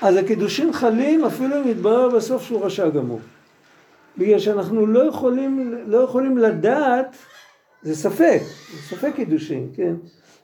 [0.03, 3.21] אז הקידושין חלים אפילו אם יתברר בסוף שהוא רשע גמור.
[4.19, 7.17] בגלל שאנחנו לא יכולים, לא יכולים לדעת,
[7.83, 8.41] זה ספק,
[8.73, 9.95] זה ספק קידושין, כן?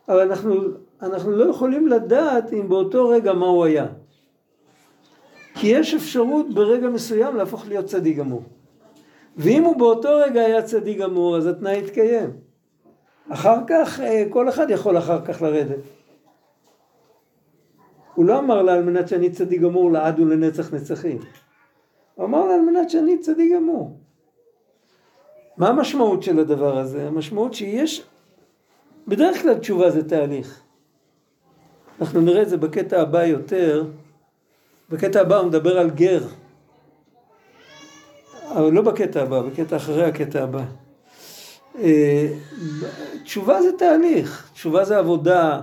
[0.09, 0.55] אבל אנחנו,
[1.03, 3.87] אנחנו לא יכולים לדעת אם באותו רגע מה הוא היה.
[5.55, 8.43] כי יש אפשרות ברגע מסוים להפוך להיות צדיק גמור.
[9.37, 12.31] ואם הוא באותו רגע היה צדיק גמור, אז התנאי יתקיים.
[13.29, 15.79] אחר כך, כל אחד יכול אחר כך לרדת.
[18.20, 21.18] הוא לא אמר לה על מנת שאני צדיק גמור לעד ולנצח נצחים.
[22.14, 23.96] הוא אמר לה על מנת שאני צדיק גמור.
[25.56, 27.06] מה המשמעות של הדבר הזה?
[27.06, 28.02] המשמעות שיש,
[29.09, 30.61] בדרך כלל תשובה זה תהליך.
[32.00, 33.85] אנחנו נראה את זה בקטע הבא יותר.
[34.90, 36.22] בקטע הבא הוא מדבר על גר.
[38.52, 40.64] אבל לא בקטע הבא, בקטע אחרי הקטע הבא.
[43.24, 45.61] תשובה זה תהליך, תשובה זה עבודה.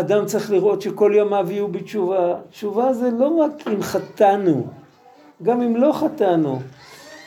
[0.00, 2.34] אדם צריך לראות שכל ימיו יהיו בתשובה.
[2.50, 4.66] תשובה זה לא רק אם חטאנו,
[5.42, 6.60] גם אם לא חטאנו.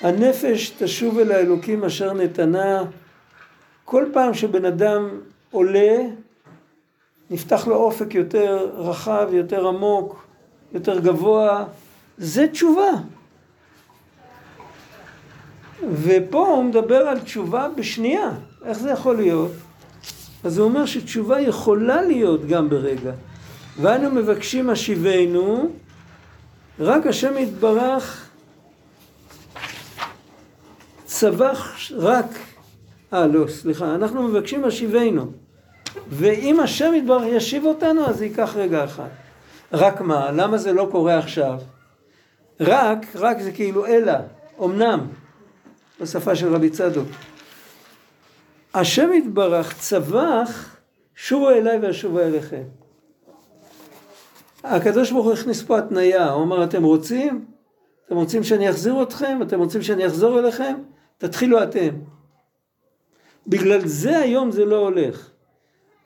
[0.01, 2.83] הנפש תשוב אל האלוקים אשר נתנה.
[3.85, 5.09] כל פעם שבן אדם
[5.51, 5.97] עולה,
[7.29, 10.25] נפתח לו אופק יותר רחב, יותר עמוק,
[10.73, 11.65] יותר גבוה.
[12.17, 12.91] זה תשובה.
[15.91, 18.31] ופה הוא מדבר על תשובה בשנייה.
[18.65, 19.51] איך זה יכול להיות?
[20.45, 23.11] אז הוא אומר שתשובה יכולה להיות גם ברגע.
[23.81, 25.69] ואנו מבקשים השיבנו,
[26.79, 28.29] רק השם יתברך
[31.05, 32.25] צבח רק,
[33.13, 35.31] אה לא, סליחה, אנחנו מבקשים השיבנו.
[36.09, 39.09] ואם השם יתברך ישיב אותנו, אז זה ייקח רגע אחד.
[39.73, 41.59] רק מה, למה זה לא קורה עכשיו?
[42.59, 44.13] רק, רק זה כאילו אלא,
[44.63, 44.99] אמנם,
[46.01, 47.07] בשפה של רבי צדוק.
[48.75, 50.77] השם יתברך צבח,
[51.15, 52.63] שובו אליי ואשובו אליכם.
[54.63, 57.45] הקדוש ברוך הוא הכניס פה התניה, הוא אמר אתם רוצים?
[58.05, 59.39] אתם רוצים שאני אחזיר אתכם?
[59.41, 60.75] אתם רוצים שאני אחזור אליכם?
[61.17, 61.89] תתחילו אתם.
[63.47, 65.29] בגלל זה היום זה לא הולך.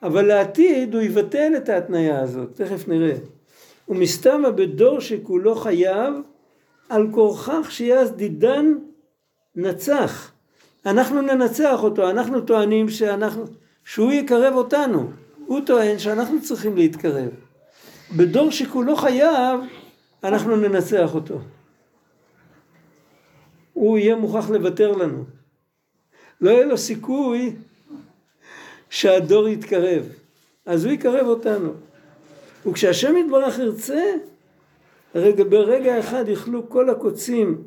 [0.02, 3.16] אבל לעתיד הוא יבטל את ההתניה הזאת, תכף נראה.
[3.88, 6.14] ומסתמה בדור שכולו חייב,
[6.88, 8.74] על כורכך שיעש דידן
[9.56, 10.32] נצח.
[10.86, 13.44] אנחנו ננצח אותו, אנחנו טוענים שאנחנו,
[13.84, 15.10] שהוא יקרב אותנו.
[15.46, 17.30] הוא טוען שאנחנו צריכים להתקרב.
[18.16, 19.60] בדור שכולו חייב,
[20.24, 21.40] אנחנו ננצח אותו.
[23.72, 25.24] הוא יהיה מוכרח לוותר לנו.
[26.40, 27.54] לא יהיה לו סיכוי
[28.90, 30.04] שהדור יתקרב.
[30.66, 31.72] אז הוא יקרב אותנו.
[32.66, 34.12] וכשהשם יתברך ירצה,
[35.14, 37.62] רגע, ברגע אחד יאכלו כל הקוצים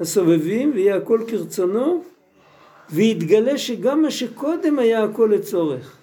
[0.00, 2.02] הסובבים ויהיה הכל כרצונו,
[2.90, 5.96] ויתגלה שגם מה שקודם היה הכל לצורך.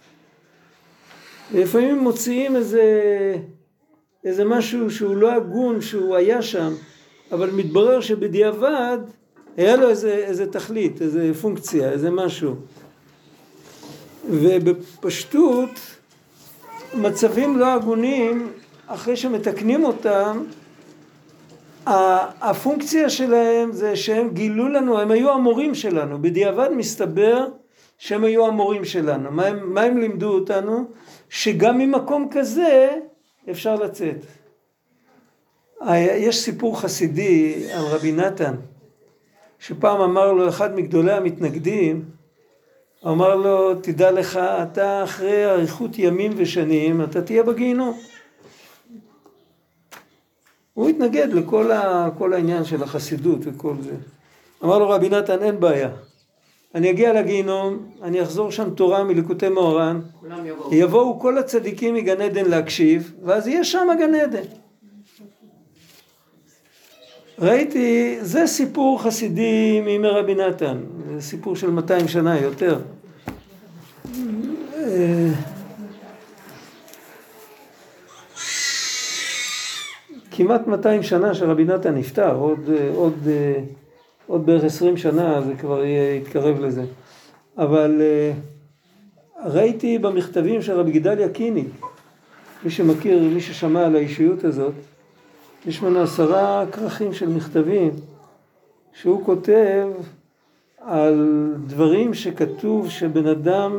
[1.52, 2.84] ולפעמים מוציאים איזה,
[4.24, 6.74] איזה משהו שהוא לא הגון, שהוא היה שם,
[7.32, 8.98] אבל מתברר שבדיעבד
[9.58, 12.56] היה לו איזה, איזה תכלית, איזה פונקציה, איזה משהו.
[14.30, 15.80] ובפשטות,
[16.94, 18.52] מצבים לא הגונים,
[18.88, 20.44] אחרי שמתקנים אותם,
[21.86, 27.48] הפונקציה שלהם זה שהם גילו לנו, הם היו המורים שלנו, בדיעבד מסתבר
[27.98, 29.32] שהם היו המורים שלנו.
[29.32, 30.86] מה הם, מה הם לימדו אותנו?
[31.30, 32.90] שגם ממקום כזה
[33.50, 34.16] אפשר לצאת.
[35.96, 38.54] יש סיפור חסידי על רבי נתן,
[39.60, 42.06] שפעם אמר לו אחד מגדולי המתנגדים,
[43.08, 48.00] אמר לו, תדע לך, אתה אחרי אריכות ימים ושנים, אתה תהיה בגיהינום.
[50.74, 53.94] הוא התנגד לכל ה, העניין של החסידות וכל זה.
[54.64, 55.90] אמר לו רבי נתן, אין בעיה.
[56.76, 60.02] אני אגיע לגיהינום, אני אחזור שם תורה מליקוטי מאורן,
[60.46, 60.74] יבואו.
[60.74, 64.44] יבואו כל הצדיקים מגן עדן להקשיב, ואז יהיה שם גן עדן.
[67.40, 70.78] ראיתי, זה סיפור חסידי מימי רבי נתן,
[71.16, 72.80] זה סיפור של 200 שנה יותר.
[80.36, 82.60] כמעט 200 שנה שרבי נתן נפטר, עוד,
[82.96, 83.14] עוד,
[84.28, 85.84] עוד בערך 20 שנה זה כבר
[86.18, 86.84] יתקרב לזה.
[87.58, 88.02] אבל
[89.46, 91.66] ראיתי במכתבים של רבי גדליה קיני,
[92.64, 94.74] מי שמכיר, מי ששמע על האישיות הזאת,
[95.66, 97.92] יש ממנו עשרה כרכים של מכתבים
[98.94, 99.88] שהוא כותב
[100.78, 103.78] על דברים שכתוב שבן אדם,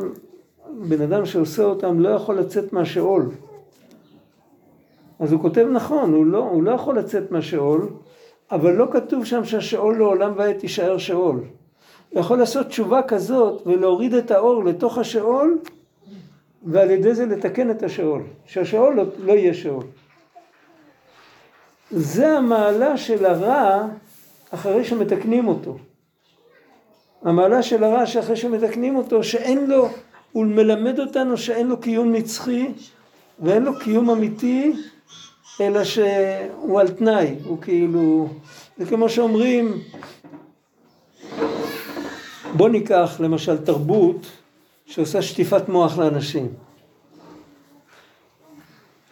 [0.88, 3.30] בן אדם שעושה אותם לא יכול לצאת מהשאול.
[5.24, 7.88] אז הוא כותב נכון, הוא לא, הוא לא יכול לצאת מהשאול,
[8.50, 11.36] אבל לא כתוב שם שהשאול לעולם ועד תישאר שאול.
[12.10, 15.58] הוא יכול לעשות תשובה כזאת ולהוריד את האור לתוך השאול
[16.64, 19.84] ועל ידי זה לתקן את השאול, שהשאול לא, לא יהיה שאול.
[21.90, 23.86] זה המעלה של הרע
[24.50, 25.78] אחרי שמתקנים אותו.
[27.22, 29.88] המעלה של הרע שאחרי שמתקנים אותו, שאין לו,
[30.32, 32.72] הוא מלמד אותנו שאין לו קיום נצחי
[33.38, 34.72] ואין לו קיום אמיתי,
[35.60, 38.28] אלא שהוא על תנאי, הוא כאילו,
[38.78, 39.80] זה כמו שאומרים,
[42.56, 44.26] בוא ניקח למשל תרבות
[44.86, 46.48] שעושה שטיפת מוח לאנשים.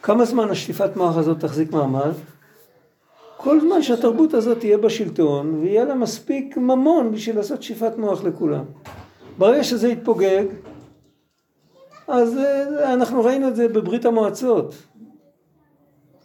[0.03, 2.11] כמה זמן השטיפת מוח הזאת תחזיק מעמד?
[3.37, 8.63] כל זמן שהתרבות הזאת תהיה בשלטון ויהיה לה מספיק ממון בשביל לעשות שטיפת מוח לכולם.
[9.37, 10.45] ברגע שזה יתפוגג,
[12.07, 14.75] אז אה, אנחנו ראינו את זה בברית המועצות.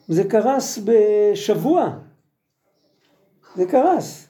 [0.08, 1.90] זה קרס בשבוע.
[3.56, 4.28] זה קרס.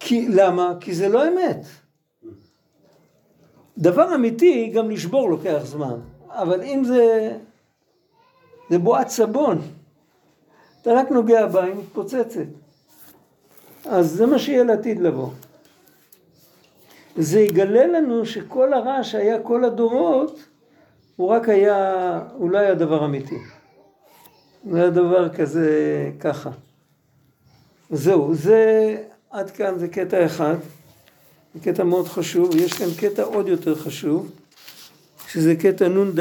[0.00, 0.74] כי, למה?
[0.80, 1.66] כי זה לא אמת.
[3.78, 6.00] דבר אמיתי, גם לשבור לוקח זמן.
[6.28, 7.36] אבל אם זה...
[8.70, 9.58] זה בועת סבון.
[10.82, 12.46] אתה רק נוגע בה, היא מתפוצצת.
[13.86, 15.30] אז זה מה שיהיה לעתיד לבוא.
[17.16, 20.38] זה יגלה לנו שכל הרע שהיה כל הדורות,
[21.16, 23.38] הוא רק היה, הוא לא היה דבר אמיתי.
[24.70, 26.50] זה היה דבר כזה, ככה.
[27.90, 28.96] זהו, זה,
[29.30, 30.56] עד כאן זה קטע אחד.
[31.54, 34.30] זה קטע מאוד חשוב, ויש כאן קטע עוד יותר חשוב,
[35.28, 36.20] שזה קטע נ"ד.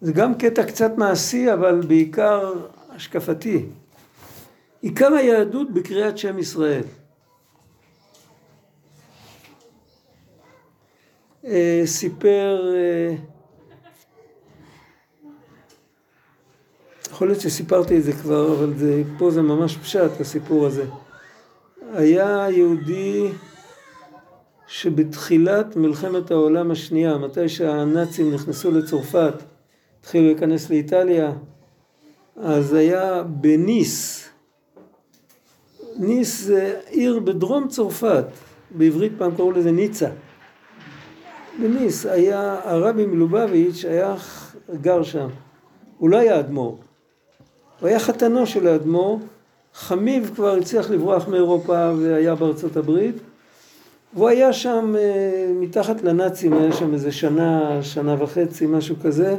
[0.00, 2.52] זה גם קטע קצת מעשי, אבל בעיקר
[2.90, 3.66] השקפתי.
[4.80, 6.84] עיקר היהדות בקריאת שם ישראל.
[11.44, 12.74] אה, סיפר,
[17.12, 20.84] יכול להיות שסיפרתי את זה כבר, אבל זה, פה זה ממש פשט הסיפור הזה.
[21.94, 23.28] היה יהודי
[24.66, 29.34] שבתחילת מלחמת העולם השנייה, מתי שהנאצים נכנסו לצרפת,
[30.00, 31.32] התחילו להיכנס לאיטליה,
[32.36, 34.28] אז היה בניס,
[35.96, 38.26] ניס זה עיר בדרום צרפת,
[38.70, 40.08] בעברית פעם קראו לזה ניצה.
[41.60, 44.14] בניס היה, הרבי מלובביץ' היה
[44.80, 45.28] גר שם,
[45.98, 46.78] הוא לא היה אדמו"ר,
[47.82, 49.18] הוא היה חתנו של האדמו"ר,
[49.74, 53.14] חמיב כבר הצליח לברוח מאירופה והיה בארצות הברית,
[54.14, 59.36] והוא היה שם אה, מתחת לנאצים, היה שם איזה שנה, שנה וחצי, משהו כזה,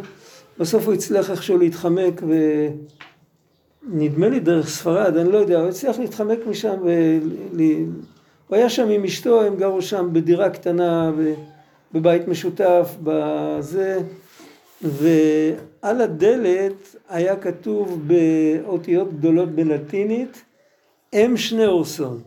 [0.59, 2.21] בסוף הוא הצליח איכשהו להתחמק
[3.89, 7.17] ונדמה לי דרך ספרד, אני לא יודע, הוא הצליח להתחמק משם ו...
[8.47, 11.11] הוא היה שם עם אשתו, הם גרו שם בדירה קטנה,
[11.93, 13.99] בבית משותף, בזה,
[14.83, 20.43] ועל הדלת היה כתוב באותיות גדולות בלטינית,
[21.13, 22.21] אם שניאורסון.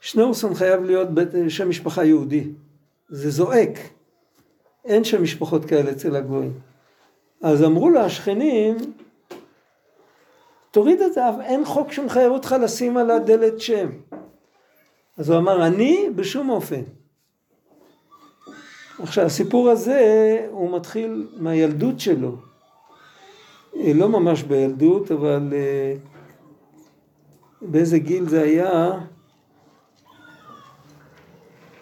[0.00, 1.08] שניאורסון חייב להיות
[1.48, 2.44] שם משפחה יהודי,
[3.08, 3.78] זה זועק,
[4.84, 6.52] אין שם משפחות כאלה אצל הגויים.
[7.42, 8.76] אז אמרו לה השכנים,
[10.70, 13.88] תוריד את זה, אין חוק שמחייב אותך לשים על הדלת שם.
[15.18, 16.82] אז הוא אמר, אני בשום אופן.
[19.02, 22.36] עכשיו, הסיפור הזה, הוא מתחיל מהילדות שלו.
[23.76, 25.94] אה, לא ממש בילדות, אבל אה,
[27.62, 28.90] באיזה גיל זה היה?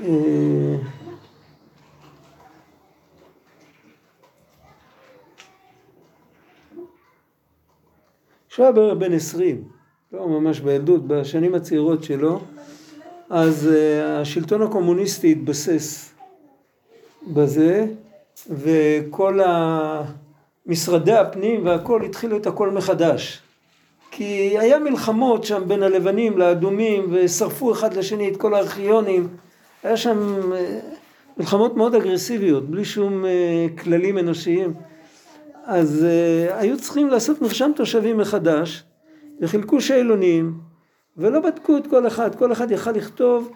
[0.00, 0.76] אה,
[8.48, 9.64] כשהוא היה בערך בן עשרים,
[10.12, 12.40] לא ממש בילדות, בשנים הצעירות שלו,
[13.30, 13.68] אז
[14.02, 16.07] השלטון הקומוניסטי התבסס
[17.32, 17.86] בזה,
[18.50, 19.40] וכל
[20.66, 23.42] משרדי הפנים והכל התחילו את הכל מחדש.
[24.10, 29.28] כי היה מלחמות שם בין הלבנים לאדומים ושרפו אחד לשני את כל הארכיונים.
[29.82, 30.80] היה שם אה,
[31.36, 34.74] מלחמות מאוד אגרסיביות, בלי שום אה, כללים אנושיים.
[35.64, 38.84] אז אה, היו צריכים לעשות מרשם תושבים מחדש,
[39.40, 40.54] וחילקו שאלונים,
[41.16, 43.52] ולא בדקו את כל אחד, כל אחד יכל לכתוב,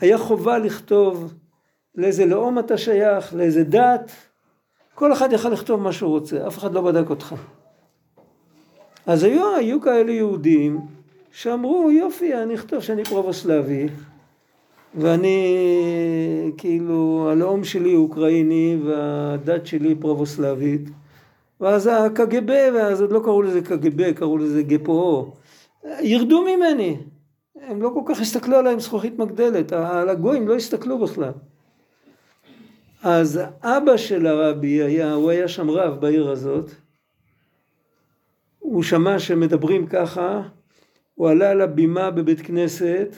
[0.00, 1.34] היה חובה לכתוב
[1.98, 4.12] לאיזה לאום אתה שייך, לאיזה דת,
[4.94, 7.34] כל אחד יכל לכתוב מה שהוא רוצה, אף אחד לא בדק אותך.
[9.06, 10.80] אז היו, היו כאלה יהודים
[11.32, 13.88] שאמרו יופי אני אכתוב שאני פרובוסלבי
[14.94, 15.46] ואני
[16.56, 20.90] כאילו הלאום שלי אוקראיני והדת שלי פרובוסלבית
[21.60, 25.32] ואז הקג"ב, ואז עוד לא קראו לזה קג"ב, קראו לזה גפו,
[26.00, 26.96] ירדו ממני,
[27.66, 31.32] הם לא כל כך הסתכלו עליי עם זכוכית מגדלת, על הגויים לא הסתכלו בכלל.
[33.02, 36.70] אז אבא של הרבי היה, הוא היה שם רב בעיר הזאת,
[38.58, 40.42] הוא שמע שמדברים ככה,
[41.14, 43.16] הוא עלה על הבימה בבית כנסת,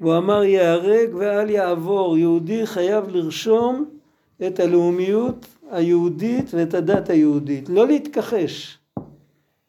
[0.00, 3.90] והוא אמר ייהרג ואל יעבור, יהודי חייב לרשום
[4.46, 8.78] את הלאומיות היהודית ואת הדת היהודית, לא להתכחש.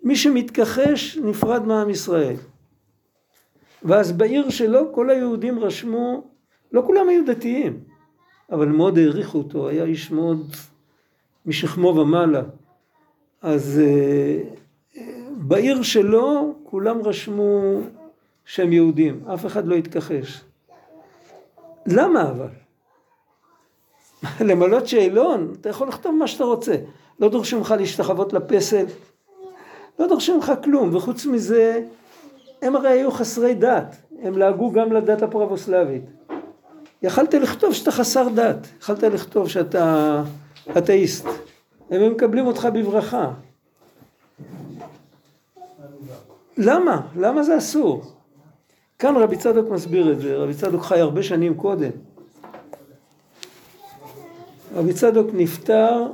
[0.04, 2.36] מי שמתכחש נפרד מעם ישראל.
[3.84, 6.24] ואז בעיר שלו כל היהודים רשמו,
[6.72, 7.84] לא כולם היו דתיים,
[8.52, 10.56] אבל מאוד העריכו אותו, היה איש מאוד
[11.45, 12.41] משכמו ומעלה.
[13.41, 14.41] אז אה,
[15.38, 17.80] בעיר שלו כולם רשמו
[18.45, 20.41] שהם יהודים, אף אחד לא התכחש.
[21.86, 22.50] למה אבל?
[24.50, 26.76] למלות שאלון, אתה יכול לכתוב מה שאתה רוצה.
[27.20, 28.86] לא דורשים ממך להשתחוות לפסל,
[30.00, 31.84] לא דורשים ממך כלום, וחוץ מזה,
[32.62, 36.04] הם הרי היו חסרי דת, הם לעגו גם לדת הפרבוסלבית.
[37.02, 40.24] יכלת לכתוב שאתה חסר דת, יכלת לכתוב שאתה
[40.78, 41.26] אתאיסט,
[41.89, 43.32] הם מקבלים אותך בברכה.
[46.58, 47.02] למה?
[47.16, 48.02] למה זה אסור?
[49.00, 51.91] כאן רבי צדוק מסביר את זה, רבי צדוק חי הרבה שנים קודם.
[54.76, 56.08] רבי צדוק נפטר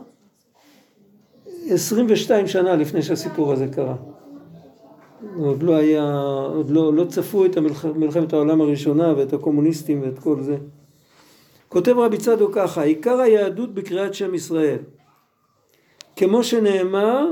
[1.70, 3.96] 22 שנה לפני שהסיפור הזה קרה.
[5.40, 6.14] עוד לא היה,
[6.56, 7.58] עוד לא, לא צפו את
[7.96, 10.58] מלחמת העולם הראשונה ואת הקומוניסטים ואת כל זה.
[11.70, 14.80] כותב רבי צדוק ככה, עיקר היהדות בקריאת שם ישראל.
[16.16, 17.28] כמו שנאמר,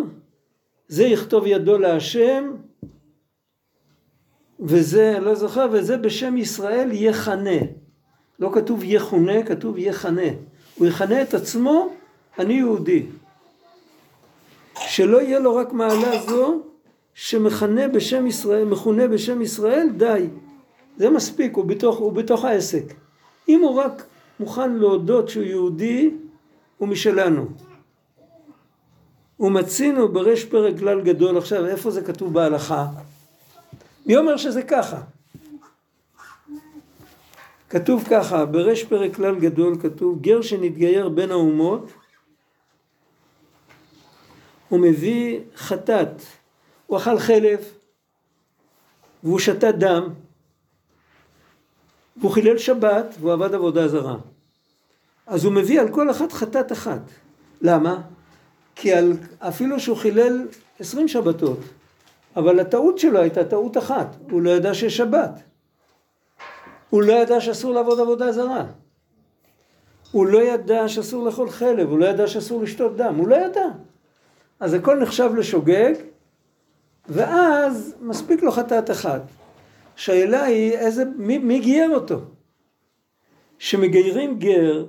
[0.87, 2.51] זה יכתוב ידו להשם,
[4.59, 7.59] וזה, לא זוכר, וזה בשם ישראל יכנה.
[8.39, 10.31] לא כתוב יכונה, כתוב יכנה.
[10.75, 11.89] הוא יכנה את עצמו,
[12.39, 13.05] אני יהודי.
[14.77, 16.61] שלא יהיה לו רק מעלה זו
[17.13, 20.27] שמכנה בשם ישראל, מכונה בשם ישראל, די.
[20.97, 22.93] זה מספיק, הוא בתוך, הוא בתוך העסק.
[23.49, 24.05] אם הוא רק
[24.43, 26.11] מוכן להודות שהוא יהודי,
[26.77, 27.45] הוא משלנו.
[29.39, 32.87] ומצינו בריש פרק כלל גדול, עכשיו איפה זה כתוב בהלכה?
[34.05, 35.01] מי אומר שזה ככה?
[37.69, 41.91] כתוב ככה, בריש פרק כלל גדול כתוב, גר שנתגייר בין האומות,
[44.69, 46.21] הוא מביא חטאת,
[46.87, 47.59] הוא אכל חלב,
[49.23, 50.09] והוא שתה דם,
[52.17, 54.32] והוא חילל שבת, והוא עבד עבודה זרה.
[55.27, 57.01] אז הוא מביא על כל אחת חטאת אחת.
[57.61, 58.01] למה?
[58.75, 60.47] כי על, אפילו שהוא חילל
[60.79, 61.59] עשרים שבתות,
[62.35, 65.41] אבל הטעות שלו הייתה טעות אחת, הוא לא ידע שיש שבת.
[66.89, 68.65] הוא לא ידע שאסור לעבוד עבודה זרה.
[70.11, 73.65] הוא לא ידע שאסור לאכול חלב, הוא לא ידע שאסור לשתות דם, הוא לא ידע.
[74.59, 75.93] אז הכל נחשב לשוגג,
[77.09, 79.21] ואז מספיק לו חטאת אחת.
[79.95, 82.19] השאלה היא איזה, מי, מי גייר אותו?
[83.59, 84.85] שמגיירים גר,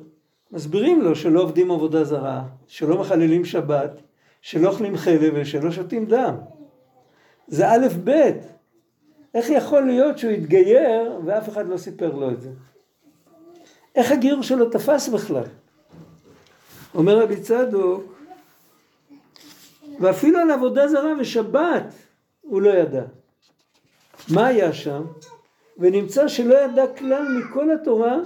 [0.54, 3.90] מסבירים לו שלא עובדים עבודה זרה, שלא מחללים שבת,
[4.42, 6.34] שלא אוכלים חלב ושלא שותים דם.
[7.46, 8.30] זה א' ב'.
[9.34, 12.50] איך יכול להיות שהוא התגייר ואף אחד לא סיפר לו את זה?
[13.94, 15.44] איך הגיור שלו תפס בכלל?
[16.94, 18.14] אומר רבי צדוק,
[20.00, 21.94] ואפילו על עבודה זרה ושבת
[22.40, 23.02] הוא לא ידע.
[24.28, 25.04] מה היה שם?
[25.78, 28.16] ונמצא שלא ידע כלל מכל התורה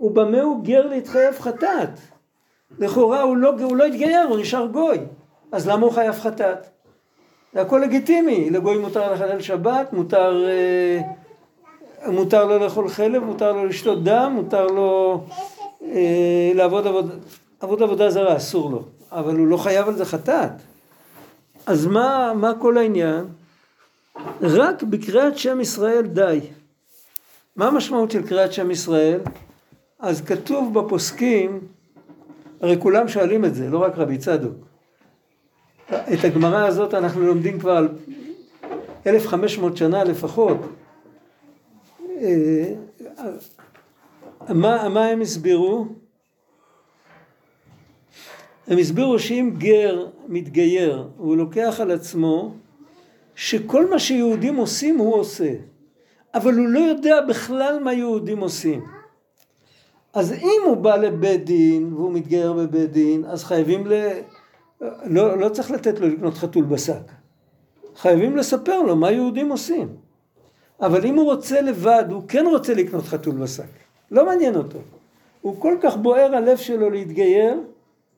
[0.00, 1.88] ובמה הוא גר להתחייב חטאת.
[2.78, 4.98] לכאורה הוא לא, הוא לא התגייר, הוא נשאר גוי.
[5.52, 6.66] אז למה הוא חייב חטאת?
[7.52, 11.00] זה הכל לגיטימי, לגוי מותר לחלל שבת, מותר, אה,
[12.12, 15.20] מותר לו לאכול חלב, מותר לו לשתות דם, מותר לו
[15.82, 17.10] אה, לעבוד עבוד,
[17.60, 18.82] עבוד עבודה זרה, אסור לו.
[19.12, 20.50] אבל הוא לא חייב על זה חטאת.
[21.66, 23.24] אז מה, מה כל העניין?
[24.42, 26.40] רק בקריאת שם ישראל די.
[27.56, 29.20] מה המשמעות של קריאת שם ישראל?
[30.00, 31.60] אז כתוב בפוסקים,
[32.60, 34.54] הרי כולם שואלים את זה, לא רק רבי צדוק.
[35.88, 37.88] את הגמרא הזאת אנחנו לומדים כבר על
[39.06, 40.56] 1500 שנה לפחות.
[42.20, 42.72] אה,
[44.48, 45.86] מה, מה הם הסבירו?
[48.66, 52.54] הם הסבירו שאם גר מתגייר והוא לוקח על עצמו
[53.34, 55.52] שכל מה שיהודים עושים הוא עושה
[56.34, 58.84] אבל הוא לא יודע בכלל מה יהודים עושים
[60.14, 63.92] אז אם הוא בא לבית דין והוא מתגייר בבית דין אז חייבים ל...
[65.04, 67.12] לא, לא צריך לתת לו לקנות חתול בשק.
[67.96, 69.88] חייבים לספר לו מה יהודים עושים.
[70.80, 73.64] אבל אם הוא רוצה לבד הוא כן רוצה לקנות חתול בשק.
[74.10, 74.78] לא מעניין אותו.
[75.40, 77.60] הוא כל כך בוער הלב שלו להתגייר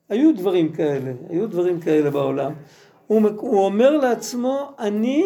[0.09, 2.53] היו דברים כאלה, היו דברים כאלה בעולם.
[3.07, 5.25] הוא, הוא אומר לעצמו, אני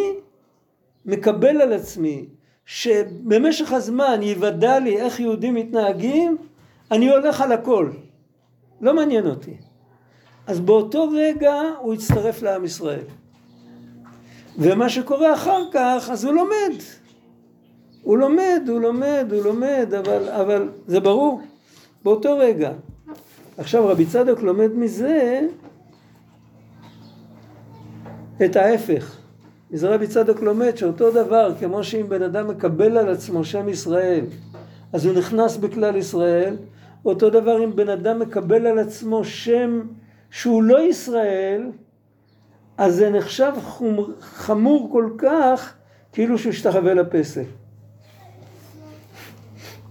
[1.04, 2.24] מקבל על עצמי
[2.66, 6.36] שבמשך הזמן יוודע לי איך יהודים מתנהגים,
[6.90, 7.90] אני הולך על הכל.
[8.80, 9.56] לא מעניין אותי.
[10.46, 13.04] אז באותו רגע הוא הצטרף לעם ישראל.
[14.58, 16.76] ומה שקורה אחר כך, אז הוא לומד.
[18.02, 21.40] הוא לומד, הוא לומד, הוא לומד, אבל, אבל זה ברור,
[22.04, 22.72] באותו רגע.
[23.58, 25.40] עכשיו רבי צדוק לומד מזה
[28.44, 29.16] את ההפך.
[29.70, 34.24] מזה רבי צדוק לומד שאותו דבר, כמו שאם בן אדם מקבל על עצמו שם ישראל,
[34.92, 36.56] אז הוא נכנס בכלל ישראל,
[37.06, 39.80] אותו דבר אם בן אדם מקבל על עצמו שם
[40.30, 41.70] שהוא לא ישראל,
[42.78, 45.74] אז זה נחשב חומר, חמור כל כך,
[46.12, 47.42] כאילו שהוא השתחווה לפסל.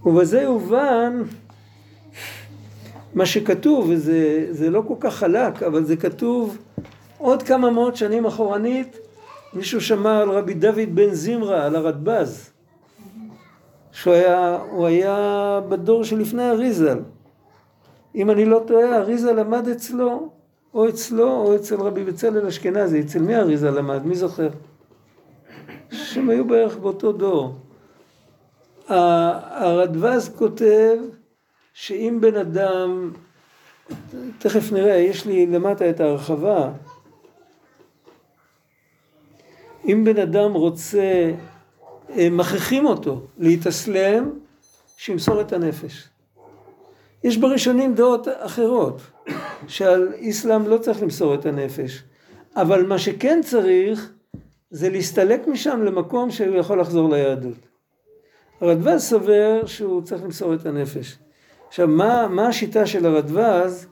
[0.04, 1.22] ובזה יובן
[3.14, 6.58] מה שכתוב, וזה לא כל כך חלק, אבל זה כתוב
[7.18, 8.98] עוד כמה מאות שנים אחורנית,
[9.54, 12.50] מישהו שמע על רבי דוד בן זמרה, על הרדב"ז,
[13.96, 16.98] שהוא היה, הוא היה בדור שלפני אריזל.
[18.14, 20.28] אם אני לא טועה, אריזל למד אצלו,
[20.74, 23.00] או אצלו, או אצל רבי בצלאל אשכנזי.
[23.00, 24.06] אצל מי אריזל למד?
[24.06, 24.48] מי זוכר?
[25.90, 27.54] שהם היו בערך באותו דור.
[28.88, 30.96] הרדב"ז כותב
[31.74, 33.12] שאם בן אדם,
[34.38, 36.70] תכף נראה, יש לי למטה את ההרחבה,
[39.84, 41.32] אם בן אדם רוצה,
[42.30, 44.30] מכריחים אותו להתאסלם,
[44.96, 46.08] שימסור את הנפש.
[47.24, 49.00] יש בראשונים דעות אחרות,
[49.68, 52.02] שעל איסלאם לא צריך למסור את הנפש,
[52.56, 54.12] אבל מה שכן צריך
[54.70, 57.66] זה להסתלק משם למקום שהוא יכול לחזור ליהדות.
[58.60, 61.18] הרדב"ז סובר שהוא צריך למסור את הנפש.
[61.68, 63.86] עכשיו, מה, מה השיטה של הרדווז?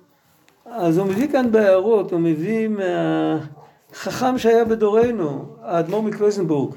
[0.66, 6.74] אז הוא מביא כאן בהערות, הוא מביא מהחכם שהיה בדורנו, האדמו"ר מקלויזנבורג.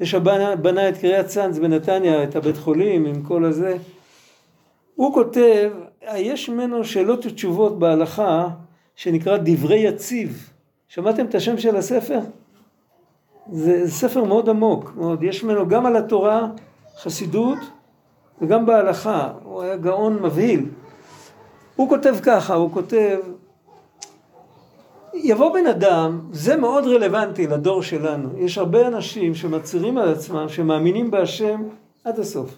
[0.00, 3.76] יש הבנה, בנה את קריית צאנז בנתניה, את הבית חולים עם כל הזה.
[4.94, 5.70] הוא כותב,
[6.16, 8.48] יש ממנו שאלות ותשובות בהלכה
[8.96, 10.50] שנקרא דברי יציב.
[10.88, 12.20] שמעתם את השם של הספר?
[13.52, 15.22] זה, זה ספר מאוד עמוק, מאוד.
[15.22, 16.48] יש ממנו גם על התורה,
[16.98, 17.58] חסידות,
[18.40, 20.66] וגם בהלכה, הוא היה גאון מבהיל.
[21.76, 23.18] הוא כותב ככה, הוא כותב,
[25.14, 31.10] יבוא בן אדם, זה מאוד רלוונטי לדור שלנו, יש הרבה אנשים שמצהירים על עצמם, שמאמינים
[31.10, 31.62] בהשם
[32.04, 32.54] עד הסוף.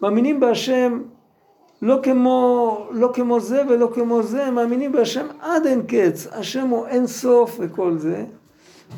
[0.00, 1.02] מאמינים בהשם
[1.82, 6.86] לא כמו, לא כמו זה ולא כמו זה, מאמינים בהשם עד אין קץ, השם הוא
[6.86, 8.24] אין סוף וכל זה,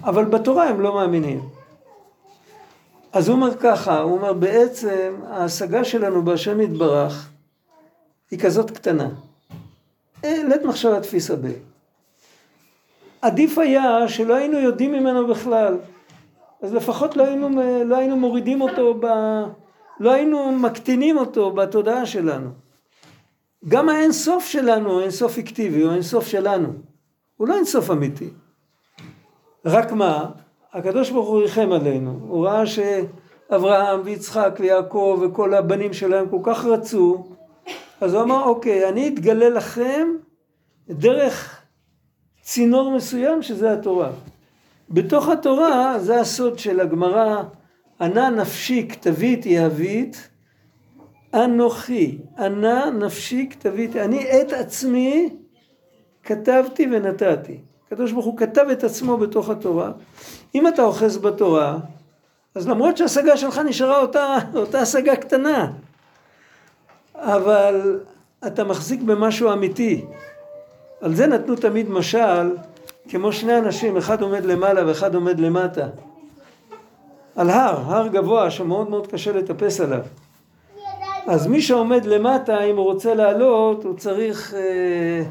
[0.04, 1.40] אבל בתורה הם לא מאמינים.
[3.12, 7.28] אז הוא אומר ככה, הוא אומר בעצם ההשגה שלנו בהשם יתברך
[8.30, 9.08] היא כזאת קטנה.
[10.24, 11.73] אה, לית מחשבה תפיסה ב.
[13.24, 15.76] עדיף היה שלא היינו יודעים ממנו בכלל.
[16.62, 17.48] אז לפחות לא היינו,
[17.84, 19.06] לא היינו מורידים אותו, ב,
[20.00, 22.50] לא היינו מקטינים אותו בתודעה שלנו.
[23.68, 26.68] גם האין סוף שלנו הוא אין סוף פיקטיבי, הוא אין סוף שלנו.
[27.36, 28.28] הוא לא אין סוף אמיתי.
[29.64, 30.30] רק מה,
[30.72, 32.18] הקדוש ברוך הוא ריחם עלינו.
[32.28, 37.24] הוא ראה שאברהם ויצחק ויעקב וכל הבנים שלהם כל כך רצו,
[38.00, 40.08] אז הוא אמר, אוקיי, אני אתגלה לכם
[40.88, 41.63] דרך
[42.44, 44.10] צינור מסוים שזה התורה.
[44.90, 47.42] בתוך התורה, זה הסוד של הגמרא,
[48.00, 50.28] ענה נפשי כתבית יהבית,
[51.34, 55.36] אנוכי, ענה נפשי כתבית, אני את עצמי
[56.22, 57.58] כתבתי ונתתי.
[57.86, 59.92] הקדוש ברוך הוא כתב את עצמו בתוך התורה.
[60.54, 61.78] אם אתה אוחז בתורה,
[62.54, 65.72] אז למרות שההשגה שלך נשארה אותה, אותה השגה קטנה,
[67.14, 68.00] אבל
[68.46, 70.04] אתה מחזיק במשהו אמיתי.
[71.04, 72.56] על זה נתנו תמיד משל,
[73.08, 75.86] כמו שני אנשים, אחד עומד למעלה ואחד עומד למטה.
[77.36, 80.00] על הר, הר גבוה שמאוד מאוד קשה לטפס עליו.
[81.26, 85.22] אז מי שעומד למטה, אם הוא רוצה לעלות, הוא צריך אה,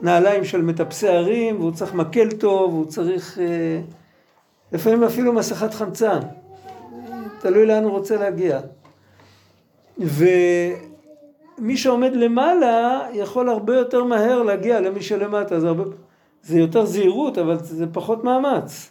[0.00, 3.80] נעליים של מטפסי הרים, והוא צריך מקל טוב, הוא צריך אה,
[4.72, 6.18] לפעמים אפילו מסכת חמצן.
[7.40, 8.60] תלוי לאן הוא רוצה להגיע.
[11.58, 15.60] ומי שעומד למעלה יכול הרבה יותר מהר להגיע למי שלמטה.
[15.60, 15.84] זה, הרבה,
[16.42, 18.90] זה יותר זהירות, אבל זה פחות מאמץ.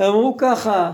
[0.00, 0.92] אמרו ככה,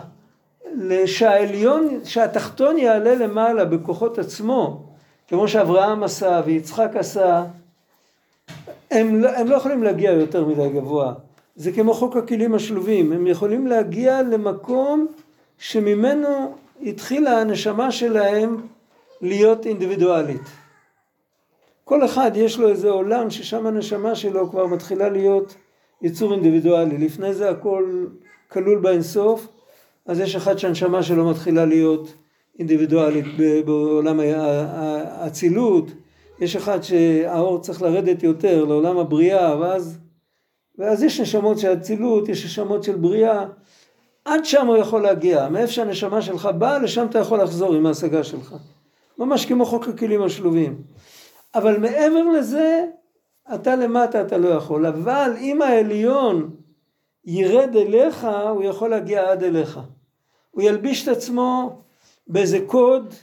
[1.06, 4.82] שהעליון, שהתחתון יעלה למעלה בכוחות עצמו,
[5.28, 7.44] כמו שאברהם עשה ויצחק עשה,
[8.90, 11.12] הם לא, הם לא יכולים להגיע יותר מדי גבוה.
[11.56, 15.06] זה כמו חוק הכלים השלובים, הם יכולים להגיע למקום
[15.58, 18.56] שממנו התחילה הנשמה שלהם
[19.20, 20.42] להיות אינדיבידואלית.
[21.88, 25.54] כל אחד יש לו איזה עולם ששם הנשמה שלו כבר מתחילה להיות
[26.02, 26.98] יצור אינדיבידואלי.
[26.98, 28.06] לפני זה הכל
[28.48, 29.48] כלול באינסוף,
[30.06, 32.14] אז יש אחד שהנשמה שלו מתחילה להיות
[32.58, 33.24] אינדיבידואלית
[33.64, 35.90] בעולם האצילות,
[36.40, 39.98] יש אחד שהאור צריך לרדת יותר לעולם הבריאה, ואז,
[40.78, 43.46] ואז יש נשמות של אצילות, יש נשמות של בריאה,
[44.24, 48.24] עד שם הוא יכול להגיע, מאיפה שהנשמה שלך באה, לשם אתה יכול לחזור עם ההשגה
[48.24, 48.54] שלך.
[49.18, 50.82] ממש כמו חוק הכלים השלובים.
[51.56, 52.84] אבל מעבר לזה,
[53.54, 56.50] אתה למטה אתה לא יכול, אבל אם העליון
[57.24, 59.80] ירד אליך, הוא יכול להגיע עד אליך.
[60.50, 61.80] הוא ילביש את עצמו
[62.26, 63.14] באיזה קוד,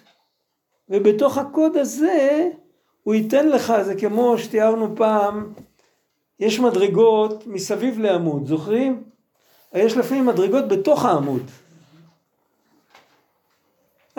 [0.89, 2.49] ובתוך הקוד הזה
[3.03, 5.53] הוא ייתן לך, זה כמו שתיארנו פעם,
[6.39, 9.03] יש מדרגות מסביב לעמוד, זוכרים?
[9.73, 11.41] יש לפעמים מדרגות בתוך העמוד.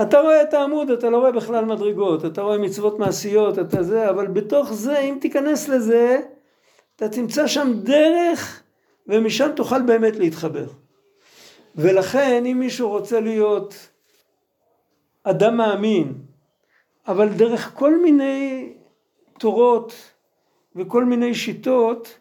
[0.02, 4.10] אתה רואה את העמוד, אתה לא רואה בכלל מדרגות, אתה רואה מצוות מעשיות, אתה זה,
[4.10, 6.20] אבל בתוך זה, אם תיכנס לזה,
[6.96, 8.62] אתה תמצא שם דרך,
[9.06, 10.66] ומשם תוכל באמת להתחבר.
[11.76, 13.88] ולכן אם מישהו רוצה להיות
[15.24, 16.14] אדם מאמין,
[17.08, 18.72] אבל דרך כל מיני
[19.38, 19.94] תורות
[20.76, 22.18] וכל מיני שיטות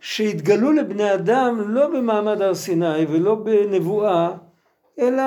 [0.00, 4.36] שהתגלו לבני אדם לא במעמד הר סיני ולא בנבואה,
[4.98, 5.22] אלא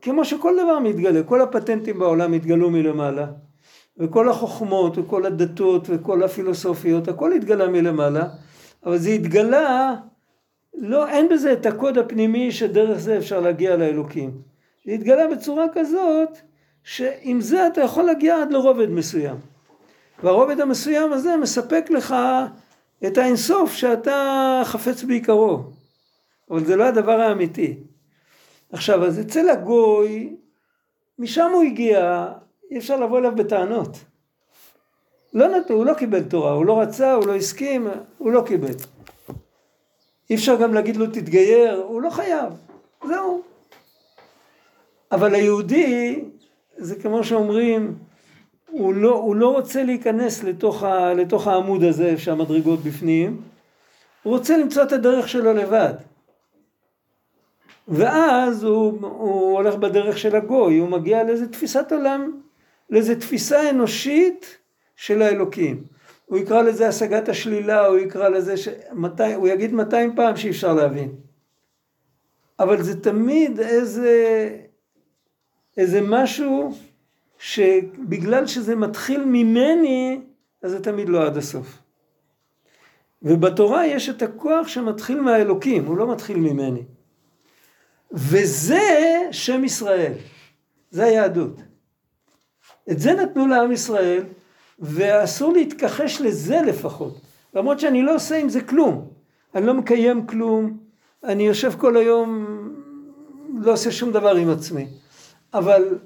[0.00, 3.26] כמו שכל דבר מתגלה, כל הפטנטים בעולם התגלו מלמעלה,
[3.98, 8.28] וכל החוכמות וכל הדתות וכל הפילוסופיות, הכל התגלה מלמעלה,
[8.86, 9.94] אבל זה התגלה
[10.74, 14.30] לא, אין בזה את הקוד הפנימי שדרך זה אפשר להגיע לאלוקים.
[14.86, 16.38] זה התגלה בצורה כזאת,
[16.84, 19.36] שעם זה אתה יכול להגיע עד לרובד מסוים.
[20.22, 22.14] והרובד המסוים הזה מספק לך
[23.06, 25.62] את האינסוף שאתה חפץ בעיקרו.
[26.50, 27.76] אבל זה לא הדבר האמיתי.
[28.74, 30.36] עכשיו, אז אצל הגוי,
[31.18, 32.28] משם הוא הגיע,
[32.70, 33.96] אי אפשר לבוא אליו בטענות.
[35.34, 38.72] לא נתנו, הוא לא קיבל תורה, הוא לא רצה, הוא לא הסכים, הוא לא קיבל.
[40.30, 42.52] אי אפשר גם להגיד לו תתגייר, הוא לא חייב,
[43.08, 43.42] זהו.
[45.12, 46.24] אבל היהודי,
[46.76, 47.94] זה כמו שאומרים,
[48.70, 53.40] הוא לא, הוא לא רוצה להיכנס לתוך, ה, לתוך העמוד הזה שהמדרגות בפנים,
[54.22, 55.94] הוא רוצה למצוא את הדרך שלו לבד.
[57.88, 62.40] ואז הוא, הוא הולך בדרך של הגוי, הוא מגיע לאיזה תפיסת עולם,
[62.90, 64.58] לאיזה תפיסה אנושית
[64.96, 65.84] של האלוקים.
[66.26, 68.68] הוא יקרא לזה השגת השלילה, הוא יקרא לזה, ש...
[68.92, 71.14] 200, הוא יגיד 200 פעם שאי אפשר להבין.
[72.58, 74.50] אבל זה תמיד איזה,
[75.76, 76.72] איזה משהו
[77.38, 80.20] שבגלל שזה מתחיל ממני,
[80.62, 81.78] אז זה תמיד לא עד הסוף.
[83.22, 86.82] ובתורה יש את הכוח שמתחיל מהאלוקים, הוא לא מתחיל ממני.
[88.12, 90.12] וזה שם ישראל,
[90.90, 91.60] זה היהדות.
[92.90, 94.22] את זה נתנו לעם ישראל,
[94.78, 97.20] ואסור להתכחש לזה לפחות.
[97.54, 99.08] למרות שאני לא עושה עם זה כלום.
[99.54, 100.78] אני לא מקיים כלום,
[101.24, 102.46] אני יושב כל היום,
[103.54, 104.88] לא עושה שום דבר עם עצמי.
[105.54, 105.98] אבל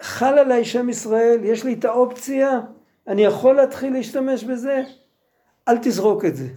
[0.00, 2.60] חל עליי שם ישראל, יש לי את האופציה,
[3.08, 4.82] אני יכול להתחיל להשתמש בזה,
[5.68, 6.48] אל תזרוק את זה.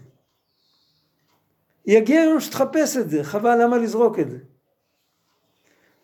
[1.86, 4.38] יגיע יום שתחפש את זה, חבל למה לזרוק את זה.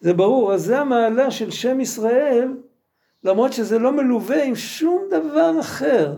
[0.02, 2.48] זה ברור, אז זה המעלה של שם ישראל,
[3.24, 6.14] למרות שזה לא מלווה עם שום דבר אחר.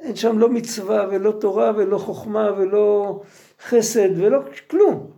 [0.00, 3.20] אין שם לא מצווה ולא תורה ולא חוכמה ולא
[3.68, 4.38] חסד ולא
[4.70, 5.10] כלום.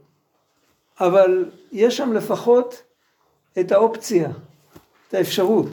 [1.00, 2.82] אבל יש שם לפחות
[3.60, 4.28] את האופציה,
[5.08, 5.66] את האפשרות.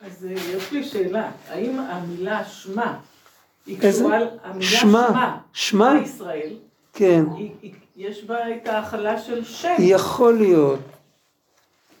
[0.00, 2.94] אז אה, יש לי שאלה, האם המילה שמע
[3.66, 3.78] היא?
[3.80, 5.36] קשורה, המילה שמע, שמע?
[5.52, 6.52] שמע ישראל,
[6.92, 10.78] כן, היא- היא- יש בה את ההכלה של שם, יכול להיות.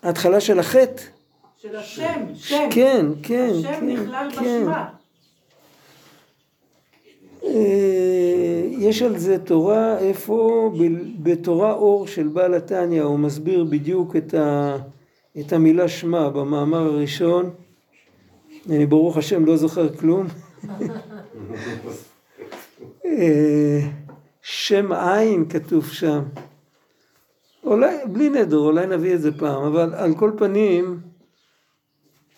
[0.02, 1.02] ההתחלה של החטא?
[1.56, 4.62] של השם, שם, כן, כן, השם כן, נכלל כן.
[4.62, 4.84] בשמע.
[7.44, 10.70] אה, יש על זה תורה, איפה?
[10.78, 14.76] ב- בתורה אור של בעל התניא, הוא מסביר בדיוק את, ה,
[15.40, 17.50] את המילה שמע במאמר הראשון.
[18.70, 20.26] אני ברוך השם לא זוכר כלום.
[23.06, 23.80] אה,
[24.42, 26.22] שם עין כתוב שם.
[27.66, 31.00] אולי, בלי נדר, אולי נביא את זה פעם, אבל על כל פנים,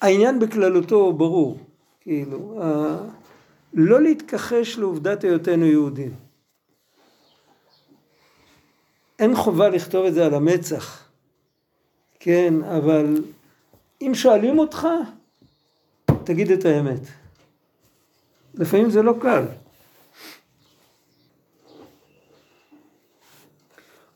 [0.00, 1.58] העניין בכללותו ברור.
[2.00, 2.98] כאילו, ה-
[3.74, 6.14] לא להתכחש לעובדת היותנו יהודים.
[9.18, 11.08] אין חובה לכתוב את זה על המצח,
[12.20, 13.22] כן, אבל
[14.02, 14.88] אם שואלים אותך,
[16.24, 17.00] תגיד את האמת.
[18.54, 19.44] לפעמים זה לא קל.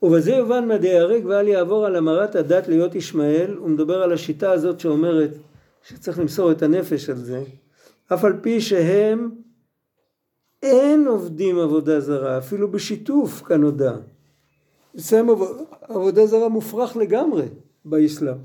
[0.03, 4.53] ובזה יובן מה דיהרג ואל יעבור על המרת הדת להיות ישמעאל, הוא מדבר על השיטה
[4.53, 5.31] הזאת שאומרת
[5.89, 7.43] שצריך למסור את הנפש על זה,
[8.15, 9.31] אף על פי שהם
[10.63, 13.93] אין עובדים עבודה זרה, אפילו בשיתוף כנודע.
[15.31, 15.43] עב-
[15.83, 17.45] עבודה זרה מופרך לגמרי
[17.85, 18.37] באסלאם.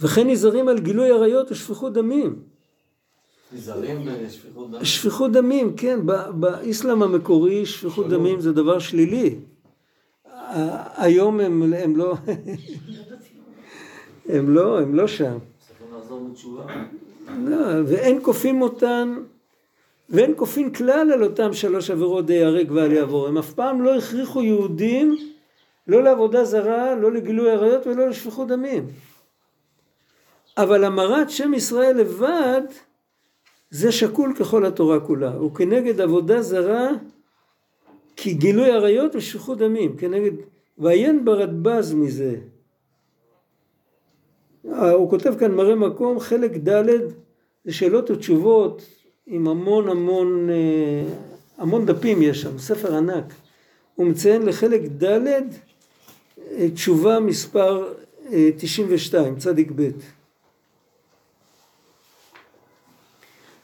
[0.00, 2.42] וכן נזהרים על גילוי עריות ושפיכות דמים.
[3.52, 4.84] נזהרים בשפיכות דם?
[4.84, 6.00] שפיכות דמים, כן,
[6.40, 9.38] באסלאם המקורי שפיכות דמים זה דבר שלילי.
[10.96, 12.14] היום הם, הם לא,
[14.28, 15.38] הם לא, הם לא שם.
[17.38, 19.14] לא, ואין כופים אותן,
[20.10, 23.26] ואין כופין כלל על אותם שלוש עבירות דיהרג ואל יעבור.
[23.28, 25.16] הם אף פעם לא הכריחו יהודים
[25.86, 28.86] לא לעבודה זרה, לא לגילוי עריות ולא לשפיכות דמים.
[30.56, 32.62] אבל המרת שם ישראל לבד
[33.70, 35.32] זה שקול ככל התורה כולה.
[35.32, 36.88] הוא כנגד עבודה זרה
[38.20, 39.96] כי גילוי עריות ושפיכות דמים.
[39.96, 40.30] כנגד,
[40.78, 42.36] ועיין ברדב"ז מזה.
[44.72, 46.84] אה, הוא כותב כאן מראה מקום, חלק ד'
[47.64, 48.82] זה שאלות ותשובות
[49.26, 51.04] עם המון המון, אה,
[51.58, 53.34] המון דפים יש שם, ספר ענק.
[53.94, 57.94] הוא מציין לחלק ד' אה, תשובה מספר
[58.32, 59.88] אה, 92, צדיק ב'.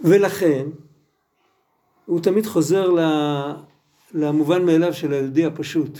[0.01, 0.67] ולכן,
[2.07, 3.74] הוא תמיד חוזר ל-
[4.15, 5.99] למובן מאליו של היהודי הפשוט.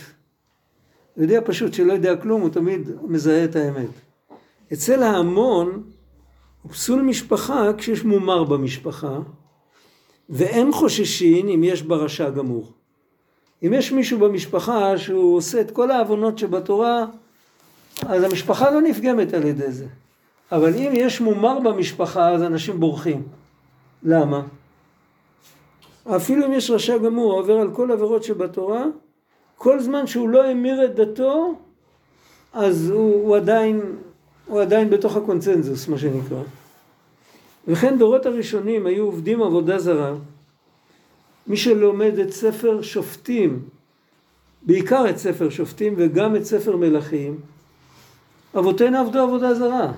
[1.15, 3.89] היהודי הפשוט שלא יודע כלום, הוא תמיד מזהה את האמת.
[4.73, 5.83] אצל ההמון
[6.61, 9.19] הוא פסול משפחה כשיש מומר במשפחה
[10.29, 12.71] ואין חוששין אם יש בה רשע גמור.
[13.63, 17.05] אם יש מישהו במשפחה שהוא עושה את כל העוונות שבתורה
[18.01, 19.87] אז המשפחה לא נפגמת על ידי זה.
[20.51, 23.23] אבל אם יש מומר במשפחה אז אנשים בורחים.
[24.03, 24.41] למה?
[26.07, 28.83] אפילו אם יש רשע גמור העובר על כל עבירות שבתורה
[29.57, 31.55] כל זמן שהוא לא המיר את דתו
[32.53, 33.81] אז הוא, הוא עדיין
[34.45, 36.41] הוא עדיין בתוך הקונצנזוס, מה שנקרא.
[37.67, 40.13] וכן דורות הראשונים היו עובדים עבודה זרה.
[41.47, 43.59] מי שלומד את ספר שופטים,
[44.61, 47.39] בעיקר את ספר שופטים וגם את ספר מלכים,
[48.59, 49.91] אבותינו עבדו עבודה זרה.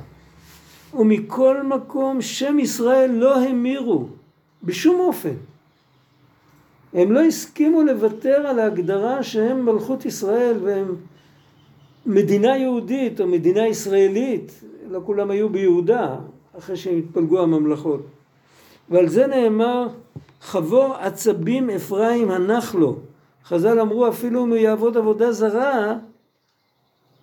[0.93, 4.07] ומכל מקום שם ישראל לא המירו,
[4.63, 5.35] בשום אופן.
[6.93, 10.95] הם לא הסכימו לוותר על ההגדרה שהם מלכות ישראל והם
[12.05, 16.15] מדינה יהודית או מדינה ישראלית, לא כולם היו ביהודה,
[16.57, 18.01] אחרי שהם התפלגו הממלכות.
[18.89, 19.87] ועל זה נאמר,
[20.41, 22.97] חבור עצבים אפרים הנח לו.
[23.45, 25.95] חז"ל אמרו אפילו אם הוא יעבוד עבודה זרה,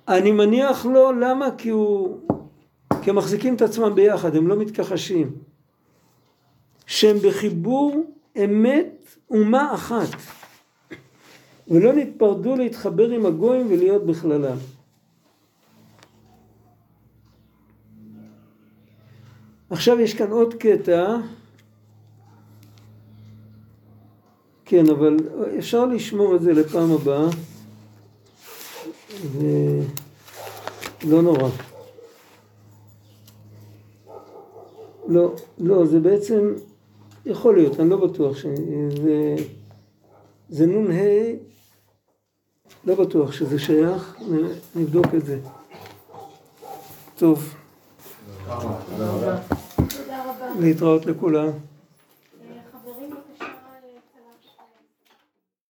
[0.09, 1.49] אני מניח לו, למה?
[1.59, 2.19] כי הוא...
[3.03, 5.31] כי הם מחזיקים את עצמם ביחד, הם לא מתכחשים.
[6.87, 8.05] שהם בחיבור
[8.45, 8.94] אמת
[9.31, 10.09] אומה אחת,
[11.69, 14.57] ולא נתפרדו להתחבר עם הגויים ולהיות בכללם.
[19.71, 21.17] עכשיו יש כאן עוד קטע,
[24.65, 25.17] כן, אבל
[25.59, 27.29] אפשר לשמור את זה לפעם הבאה,
[31.05, 31.49] ולא נורא.
[35.09, 36.55] לא, לא, זה בעצם,
[37.27, 39.37] יכול להיות, אני לא בטוח שזה,
[40.49, 41.33] זה נ"ה,
[42.85, 44.17] לא בטוח שזה שייך,
[44.77, 45.39] נבדוק את זה.
[47.17, 47.55] טוב.
[50.61, 51.49] להתראות לכולם.